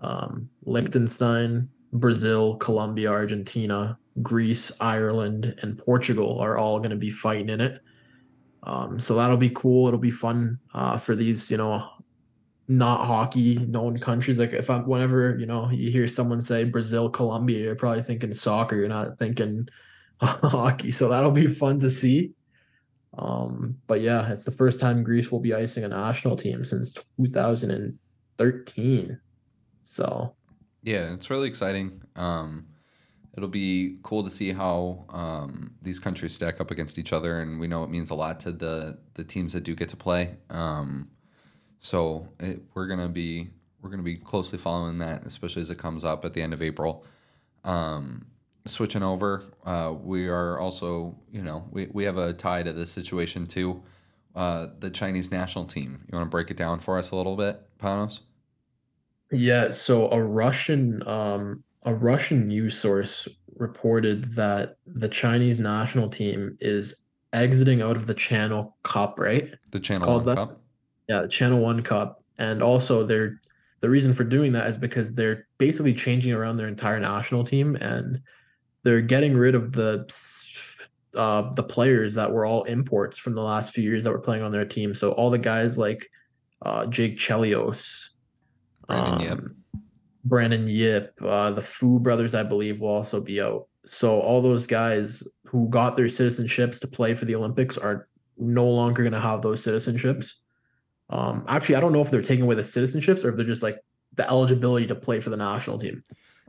[0.00, 7.48] Um, Liechtenstein, Brazil, Colombia, Argentina, Greece, Ireland, and Portugal are all going to be fighting
[7.48, 7.80] in it.
[8.62, 9.88] Um, so that'll be cool.
[9.88, 11.88] It'll be fun uh, for these, you know,
[12.68, 14.38] not hockey known countries.
[14.38, 18.34] Like if I, whenever you know you hear someone say Brazil, Colombia, you're probably thinking
[18.34, 18.76] soccer.
[18.76, 19.68] You're not thinking
[20.20, 20.90] hockey.
[20.90, 22.32] So that'll be fun to see.
[23.16, 26.92] Um, but yeah, it's the first time Greece will be icing a national team since
[26.92, 29.20] 2013.
[29.82, 30.34] So
[30.82, 32.02] Yeah, it's really exciting.
[32.16, 32.66] Um,
[33.36, 37.58] it'll be cool to see how um, these countries stack up against each other, and
[37.58, 40.36] we know it means a lot to the the teams that do get to play.
[40.50, 41.10] Um,
[41.78, 43.50] so it, we're gonna be
[43.80, 46.62] we're gonna be closely following that, especially as it comes up at the end of
[46.62, 47.04] April.
[47.64, 48.26] Um,
[48.68, 52.90] switching over, uh, we are also you know we, we have a tie to this
[52.90, 53.82] situation too.
[54.34, 56.04] Uh, the Chinese national team.
[56.10, 58.20] You want to break it down for us a little bit, Panos?
[59.32, 66.56] Yeah, so a Russian um a Russian news source reported that the Chinese national team
[66.60, 69.52] is exiting out of the Channel Cup, right?
[69.70, 70.36] The Channel One that?
[70.36, 70.60] Cup.
[71.08, 72.22] Yeah, the Channel One Cup.
[72.38, 73.40] And also they're
[73.80, 77.76] the reason for doing that is because they're basically changing around their entire national team
[77.76, 78.20] and
[78.88, 80.06] they're getting rid of the
[81.14, 84.42] uh the players that were all imports from the last few years that were playing
[84.42, 84.94] on their team.
[84.94, 86.08] So all the guys like
[86.62, 88.08] uh Jake Chelios,
[88.86, 89.32] Brandon Yip.
[89.32, 89.56] um,
[90.24, 93.68] Brandon Yip, uh, the Foo brothers, I believe, will also be out.
[93.84, 98.08] So all those guys who got their citizenships to play for the Olympics are
[98.38, 100.32] no longer going to have those citizenships.
[101.10, 103.62] Um, actually, I don't know if they're taking away the citizenships or if they're just
[103.62, 103.78] like
[104.14, 106.02] the eligibility to play for the national team.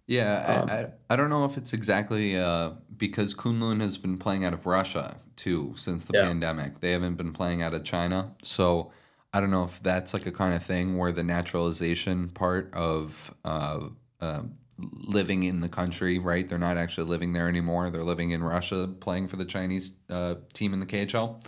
[0.10, 4.18] Yeah, Um, I, I, I don't know if it's exactly uh, because Kunlun has been
[4.18, 6.26] playing out of Russia too since the Yeah.
[6.26, 6.80] pandemic.
[6.80, 8.34] They haven't been playing out of China.
[8.41, 8.91] So
[9.32, 13.32] I don't know if that's like a kind of thing where the naturalization part of
[13.45, 13.82] uh,
[14.20, 14.41] uh,
[14.80, 16.49] living in the country, right?
[16.49, 17.91] They're not actually living there anymore.
[17.91, 21.39] They're living in Russia playing for the Chinese uh, team in the KHL.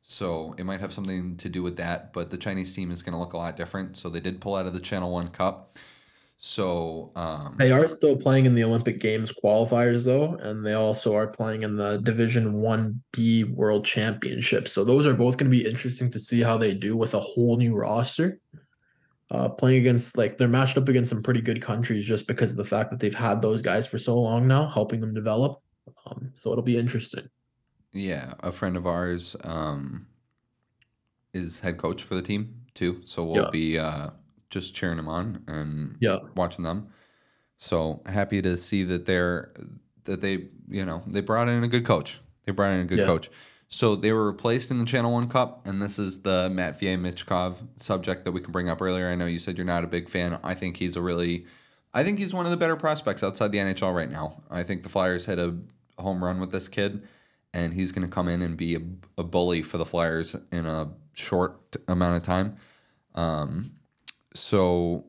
[0.00, 2.14] So it might have something to do with that.
[2.14, 3.98] But the Chinese team is going to look a lot different.
[3.98, 5.76] So they did pull out of the Channel One Cup.
[6.46, 11.14] So um, They are still playing in the Olympic Games qualifiers though, and they also
[11.14, 14.68] are playing in the Division 1B World Championship.
[14.68, 17.18] So those are both going to be interesting to see how they do with a
[17.18, 18.40] whole new roster.
[19.30, 22.58] Uh, playing against like they're matched up against some pretty good countries just because of
[22.58, 25.62] the fact that they've had those guys for so long now, helping them develop.
[26.04, 27.26] Um, so it'll be interesting.
[27.94, 30.06] Yeah, a friend of ours um,
[31.32, 33.50] is head coach for the team too, so we'll Yeah.
[33.50, 34.10] be uh,
[34.54, 36.20] just cheering them on and Yeah.
[36.36, 36.88] watching them.
[37.58, 39.52] So happy to see that they're
[40.04, 42.20] that they you know they brought in a good coach.
[42.46, 43.06] They brought in a good Yeah.
[43.06, 43.30] coach.
[43.68, 47.56] So they were replaced in the Channel One Cup, and this is the Matvei Michkov
[47.76, 49.08] subject that we can bring up earlier.
[49.08, 50.38] I know you said you're not a big fan.
[50.44, 51.46] I think he's a really,
[51.92, 54.42] I think he's one of the better prospects outside the NHL right now.
[54.50, 55.56] I think the Flyers hit a
[55.98, 57.02] home run with this kid,
[57.52, 58.80] and he's going to come in and be a,
[59.18, 62.56] a bully for the Flyers in a short amount of time.
[63.16, 63.72] Um,
[64.34, 65.04] so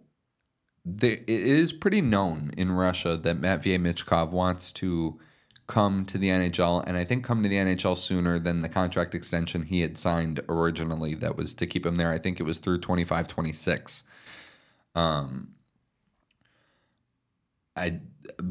[0.85, 5.19] they, it is pretty known in Russia that Matvei Michkov wants to
[5.67, 9.15] come to the NHL, and I think come to the NHL sooner than the contract
[9.15, 12.11] extension he had signed originally that was to keep him there.
[12.11, 14.03] I think it was through 25 26.
[14.93, 15.55] Um,
[17.75, 17.99] I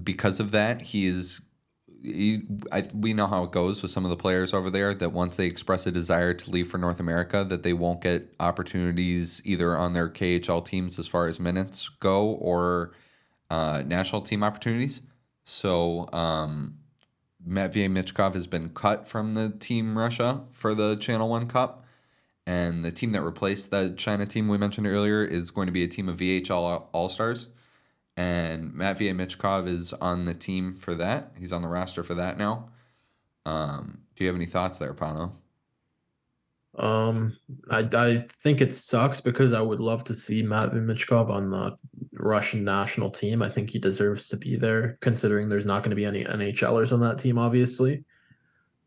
[0.02, 1.40] because of that, he is.
[2.04, 5.12] He, I, we know how it goes with some of the players over there that
[5.12, 9.40] once they express a desire to leave for North America, that they won't get opportunities
[9.44, 12.92] either on their KHL teams as far as minutes go or
[13.50, 15.00] uh, national team opportunities.
[15.44, 16.78] So um,
[17.46, 21.84] Matvei Michkov has been cut from the team Russia for the Channel One Cup,
[22.46, 25.84] and the team that replaced the China team we mentioned earlier is going to be
[25.84, 27.46] a team of VHL All Stars
[28.16, 31.32] and Matvei Michkov is on the team for that.
[31.38, 32.68] He's on the roster for that now.
[33.46, 35.32] Um, do you have any thoughts there, Pano?
[36.76, 37.36] Um,
[37.70, 41.76] I I think it sucks because I would love to see Matvei Michkov on the
[42.14, 43.42] Russian national team.
[43.42, 46.92] I think he deserves to be there, considering there's not going to be any NHLers
[46.92, 48.04] on that team, obviously.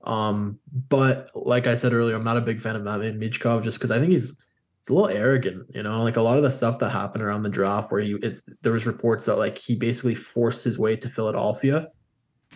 [0.03, 0.59] Um,
[0.89, 3.91] but like I said earlier, I'm not a big fan of Matvey Michkov just because
[3.91, 4.45] I think he's, he's
[4.89, 5.67] a little arrogant.
[5.73, 8.17] You know, like a lot of the stuff that happened around the draft, where he
[8.21, 11.89] it's there was reports that like he basically forced his way to Philadelphia,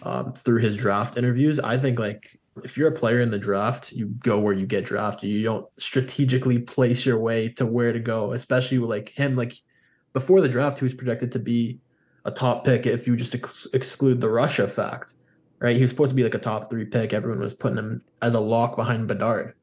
[0.03, 1.59] um, through his draft interviews.
[1.59, 4.85] I think like if you're a player in the draft, you go where you get
[4.85, 5.29] drafted.
[5.29, 9.35] You don't strategically place your way to where to go, especially with like him.
[9.35, 9.53] Like
[10.13, 11.79] before the draft, he was projected to be
[12.25, 15.15] a top pick if you just ex- exclude the Russia fact,
[15.59, 15.75] right?
[15.75, 17.13] He was supposed to be like a top three pick.
[17.13, 19.53] Everyone was putting him as a lock behind Bedard.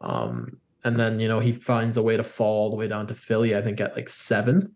[0.00, 3.06] Um, and then you know he finds a way to fall all the way down
[3.08, 3.56] to Philly.
[3.56, 4.70] I think at like seventh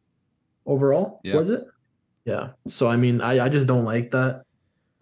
[0.66, 1.20] overall.
[1.24, 1.36] Yeah.
[1.36, 1.64] Was it?
[2.24, 2.50] Yeah.
[2.66, 4.44] So I mean, I I just don't like that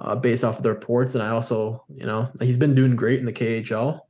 [0.02, 1.14] uh, based off of the reports.
[1.14, 4.00] And I also, you know, he's been doing great in the KHL,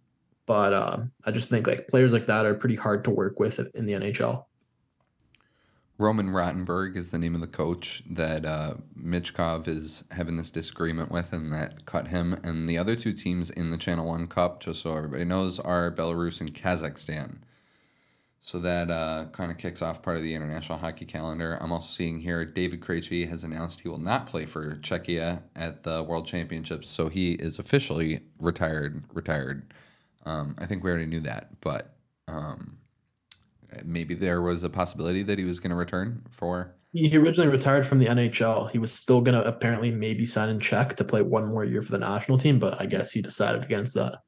[0.47, 3.59] but uh, I just think like players like that are pretty hard to work with
[3.75, 4.45] in the NHL.
[6.03, 11.13] Roman Rotenberg is the name of the coach that uh, Michkov is having this disagreement
[11.13, 12.33] with, and that cut him.
[12.43, 15.93] And the other two teams in the Channel One Cup, just so everybody knows, are
[15.93, 17.37] Belarus and Kazakhstan.
[18.41, 21.57] So that uh, kind of kicks off part of the international hockey calendar.
[21.61, 25.85] I'm also seeing here David Krejci has announced he will not play for Czechia at
[25.85, 29.05] the World Championships, so he is officially retired.
[29.15, 29.73] Retired.
[30.27, 31.95] Um, I think we already knew that, but
[32.27, 32.79] um,
[33.85, 36.75] maybe there was a possibility that he was going to return for.
[36.93, 38.71] He originally retired from the NHL.
[38.71, 41.81] He was still going to apparently maybe sign in Czech to play one more year
[41.83, 44.19] for the national team, but I guess he decided against that.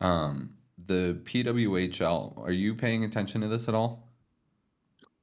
[0.00, 0.54] Um,
[0.86, 4.08] the PWHL, are you paying attention to this at all?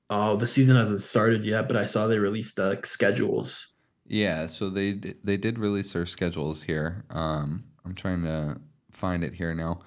[0.10, 3.76] Oh, the season hasn't started yet, but I saw they released the schedules.
[4.08, 4.92] Yeah, so they
[5.24, 7.06] they did release their schedules here.
[7.10, 8.58] Um, I'm trying to
[8.92, 9.80] find it here now.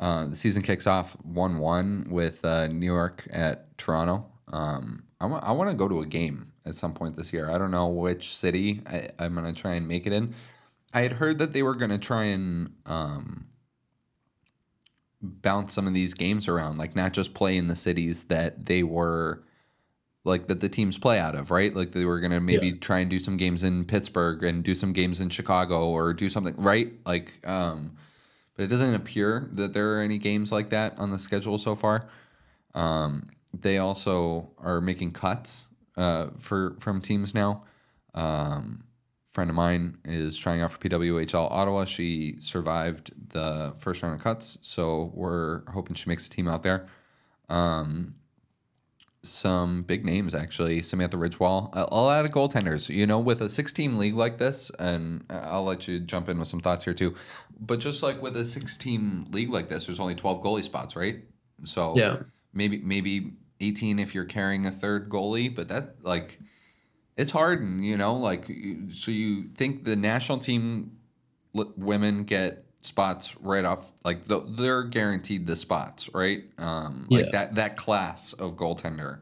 [0.00, 4.26] Uh, the season kicks off one one with uh, New York at Toronto.
[4.50, 7.50] Um, I want I want to go to a game at some point this year.
[7.50, 10.34] I don't know which city I, I'm gonna try and make it in.
[10.94, 13.46] I had heard that they were gonna try and um,
[15.22, 18.82] bounce some of these games around, like not just play in the cities that they
[18.82, 19.42] were
[20.24, 21.74] like that the teams play out of, right?
[21.74, 22.74] Like they were gonna maybe Yeah.
[22.80, 26.28] try and do some games in Pittsburgh and do some games in Chicago or do
[26.30, 26.92] something, right?
[27.06, 27.96] Like, um,
[28.60, 31.74] but it doesn't appear that there are any games like that on the schedule so
[31.74, 32.06] far.
[32.74, 37.64] Um, they also are making cuts uh, for from teams now.
[38.12, 38.84] Um,
[39.28, 41.86] friend of mine is trying out for PWHL Ottawa.
[41.86, 46.62] She survived the first round of cuts, so we're hoping she makes a team out
[46.62, 46.86] there.
[47.48, 48.16] Um,
[49.22, 50.82] some big names actually.
[50.82, 52.94] Samantha Ridgewell, a, a lot of goaltenders.
[52.94, 56.48] You know, with a six-team league like this, and I'll let you jump in with
[56.48, 57.14] some thoughts here too.
[57.60, 61.24] But just like with a six-team league like this, there's only twelve goalie spots, right?
[61.64, 62.22] So Yeah.
[62.54, 66.38] maybe maybe 18 if you're carrying a third goalie, but that like
[67.16, 68.46] it's hard, and you know, like
[68.90, 70.92] so you think the national team
[71.52, 76.44] women get spots right off like th- they're guaranteed the spots, right?
[76.58, 77.30] Um like Yeah.
[77.32, 79.18] that that class of goaltender.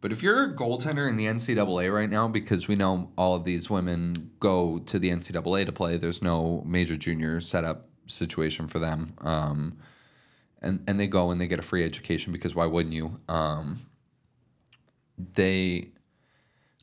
[0.00, 3.44] But if you're a goaltender in the NCAA right now, because we know all of
[3.44, 8.78] these women go to the NCAA to play, there's no major junior setup situation for
[8.78, 9.12] them.
[9.18, 9.76] Um,
[10.62, 13.20] and and they go and they get a free education because why wouldn't you?
[13.28, 13.78] Um,
[15.34, 15.90] they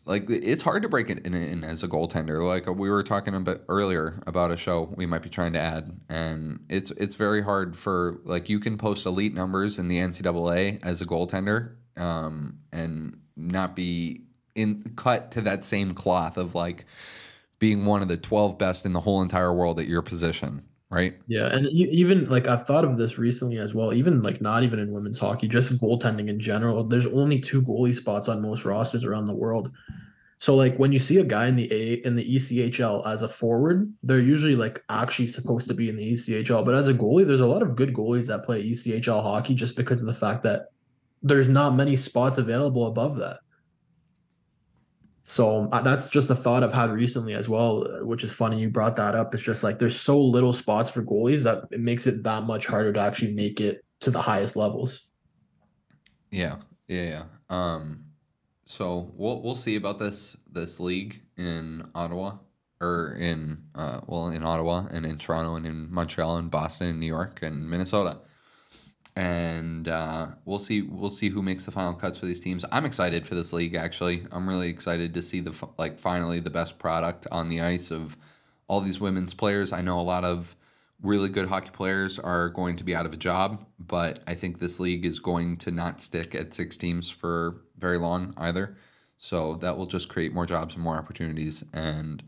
[0.05, 2.45] like it's hard to break it in, in as a goaltender.
[2.45, 5.59] Like we were talking a bit earlier about a show we might be trying to
[5.59, 9.97] add, and it's it's very hard for like you can post elite numbers in the
[9.97, 14.23] NCAA as a goaltender, um, and not be
[14.55, 16.85] in cut to that same cloth of like
[17.59, 21.17] being one of the twelve best in the whole entire world at your position, right?
[21.27, 23.93] Yeah, and even like I've thought of this recently as well.
[23.93, 26.83] Even like not even in women's hockey, just goaltending in general.
[26.83, 29.71] There's only two goalie spots on most rosters around the world.
[30.39, 33.27] So like when you see a guy in the A in the ECHL as a
[33.27, 36.63] forward, they're usually like actually supposed to be in the ECHL.
[36.63, 39.75] But as a goalie, there's a lot of good goalies that play ECHL hockey just
[39.75, 40.67] because of the fact that
[41.22, 43.39] there's not many spots available above that.
[45.22, 48.70] So uh, that's just a thought I've had recently as well, which is funny you
[48.70, 49.34] brought that up.
[49.34, 52.65] It's just like there's so little spots for goalies that it makes it that much
[52.65, 55.09] harder to actually make it to the highest levels.
[56.32, 56.55] Yeah,
[56.88, 57.24] yeah, yeah.
[57.49, 58.05] Um,
[58.65, 62.38] so we'll we'll see about this this league in Ottawa
[62.80, 66.99] or in uh well in Ottawa and in Toronto and in Montreal and Boston and
[67.01, 68.20] New York and Minnesota.
[69.18, 72.63] And uh, we'll see we'll see who makes the final cuts for these teams.
[72.72, 74.28] I'm excited for this league actually.
[74.32, 78.15] I'm really excited to see the like finally the best product on the ice of
[78.68, 79.74] all these women's players.
[79.74, 80.55] I know a lot of
[81.01, 84.59] really good hockey players are going to be out of a job, but I think
[84.59, 88.78] this league is going to not stick at six teams for very long either.
[89.18, 91.63] So that will just create more jobs and more opportunities.
[91.74, 92.22] And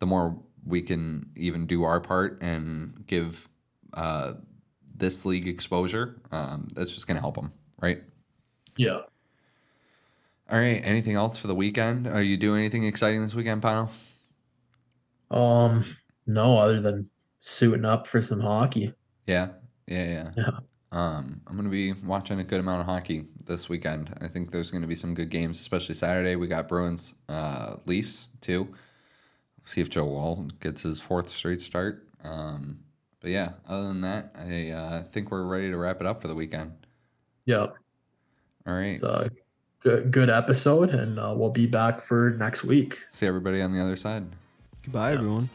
[0.00, 0.36] the more
[0.66, 3.48] we can even do our part and give
[3.94, 4.32] uh,
[5.02, 8.02] this league exposure, um, that's just going to help them, right?
[8.76, 9.00] Yeah.
[10.50, 10.80] All right.
[10.84, 12.06] Anything else for the weekend?
[12.06, 13.90] Are you doing anything exciting this weekend, Pano?
[15.30, 15.84] Um,
[16.26, 18.94] no, other than suiting up for some hockey.
[19.26, 19.48] Yeah,
[19.88, 20.30] yeah, yeah.
[20.36, 20.50] Yeah.
[20.92, 24.14] Um, I'm gonna be watching a good amount of hockey this weekend.
[24.20, 26.36] I think there's gonna be some good games, especially Saturday.
[26.36, 28.74] We got Bruins, uh, Leafs too.
[29.62, 32.06] See if Joe Woll gets his fourth straight start.
[32.24, 32.80] Um,
[33.22, 36.28] but yeah, other than that, I uh, think we're ready to wrap it up for
[36.28, 36.72] the weekend.
[37.46, 37.66] Yeah.
[38.66, 38.88] All right.
[38.92, 39.30] It's a
[39.82, 42.98] good, good episode, and uh, we'll be back for next week.
[43.10, 44.24] See everybody on the other side.
[44.82, 45.18] Goodbye, Yeah.
[45.18, 45.48] everyone.